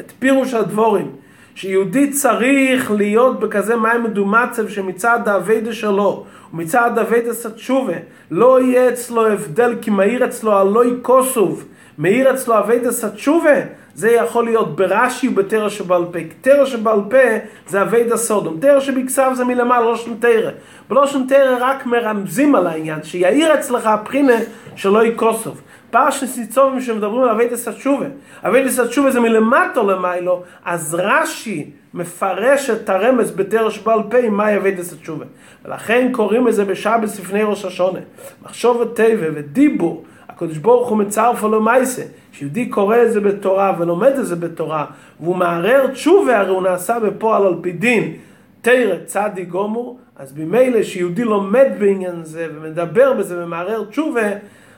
את 0.00 0.12
פירוש 0.18 0.54
הדבורים, 0.54 1.10
שיהודי 1.54 2.10
צריך 2.10 2.90
להיות 2.90 3.40
בכזה 3.40 3.76
מים 3.76 4.04
מדומצב 4.04 4.68
שמצד 4.68 5.28
האביידה 5.28 5.72
שלו 5.72 6.24
ומצד 6.52 6.98
אביידה 6.98 7.34
סתשובה 7.34 7.92
לא 8.30 8.62
יהיה 8.62 8.88
אצלו 8.88 9.26
הבדל 9.26 9.76
כי 9.82 9.90
מאיר 9.90 10.24
אצלו 10.24 10.52
הלוי 10.52 10.90
כוסוב 11.02 11.64
מאיר 11.98 12.34
אצלו 12.34 12.58
אביידה 12.58 12.92
סתשובה 12.92 13.60
זה 13.94 14.10
יכול 14.10 14.44
להיות 14.44 14.76
ברש"י 14.76 15.28
ובתרא 15.28 15.68
שבעל 15.68 16.04
פה. 16.12 16.18
תרא 16.40 16.64
שבעל 16.64 17.00
פה 17.10 17.18
זה 17.66 17.82
אביידה 17.82 18.16
סודום. 18.16 18.56
תרא 18.60 18.80
שבכסף 18.80 19.30
זה 19.34 19.44
מלמעלה, 19.44 19.84
לא 19.84 19.96
שם 19.96 20.14
תרא. 20.18 20.50
בלא 20.88 21.06
שם 21.06 21.22
תרא 21.28 21.56
רק 21.60 21.86
מרמזים 21.86 22.54
על 22.54 22.66
העניין, 22.66 23.02
שיאיר 23.02 23.54
אצלך 23.54 23.86
הבחינה 23.86 24.36
שלא 24.76 25.06
יקוסוב. 25.06 25.60
פרשת 25.90 26.26
סיצובים 26.26 26.80
שמדברים 26.80 27.22
על 27.22 27.28
אביידס 27.28 27.68
התשובה. 27.68 28.06
אביידס 28.42 28.78
התשובה 28.78 29.10
זה 29.10 29.20
מלמטו 29.20 29.90
למיילו, 29.90 30.42
אז 30.64 30.96
רש"י 30.98 31.70
מפרש 31.94 32.70
את 32.70 32.88
הרמז 32.88 33.30
בתרש 33.30 33.78
בעל 33.78 34.00
פה 34.10 34.30
מהי 34.30 34.56
אביידס 34.56 34.92
התשובה. 34.92 35.24
ולכן 35.64 36.08
קוראים 36.12 36.46
לזה 36.46 36.64
בשבס 36.64 37.20
לפני 37.20 37.42
ראש 37.42 37.64
השונה. 37.64 38.00
מחשוב 38.42 38.76
וטבע 38.76 39.26
ודיבור, 39.34 40.04
הקדוש 40.34 40.58
ברוך 40.58 40.88
הוא 40.88 40.98
מצרף 40.98 41.42
לו 41.42 41.62
מייסה. 41.62 42.02
כשיהודי 42.32 42.68
קורא 42.68 42.96
את 43.02 43.12
זה 43.12 43.20
בתורה 43.20 43.76
ולומד 43.78 44.12
את 44.18 44.26
זה 44.26 44.36
בתורה, 44.36 44.84
והוא 45.20 45.36
מערער 45.36 45.86
תשובה, 45.86 46.38
הרי 46.38 46.50
הוא 46.50 46.62
נעשה 46.62 46.98
בפועל 47.00 47.46
על 47.46 47.54
פי 47.60 47.72
דין. 47.72 48.12
תרא 48.60 48.96
צדי 49.06 49.44
גומור, 49.44 49.98
אז 50.16 50.38
ממילא 50.38 50.82
שיהודי 50.82 51.24
לומד 51.24 51.66
בעניין 51.78 52.24
זה 52.24 52.46
ומדבר 52.54 53.12
בזה 53.12 53.44
ומערער 53.44 53.84
תשובה, 53.84 54.28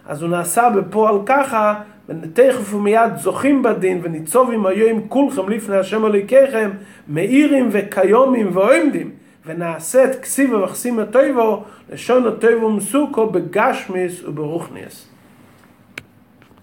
אז 0.06 0.22
הוא 0.22 0.30
נעשה 0.30 0.70
בפועל 0.70 1.16
ככה, 1.26 1.74
ותכף 2.08 2.74
ומיד 2.74 3.16
זוכים 3.16 3.62
בדין, 3.62 4.00
וניצובים 4.02 4.66
היו 4.66 4.86
עם 4.86 5.00
כולכם 5.08 5.48
לפני 5.48 5.76
השם 5.76 6.06
אלוהיכיכם, 6.06 6.70
מאירים 7.08 7.68
וקיומים 7.72 8.56
ועומדים, 8.56 9.10
ונעשית 9.46 10.14
כסיב 10.22 10.52
ומחסים 10.52 10.98
הטויבו, 10.98 11.62
לשון 11.92 12.26
הטויבו 12.26 12.70
מסוכו 12.70 13.26
בגשמיס 13.26 14.24
וברוכניס. 14.24 15.15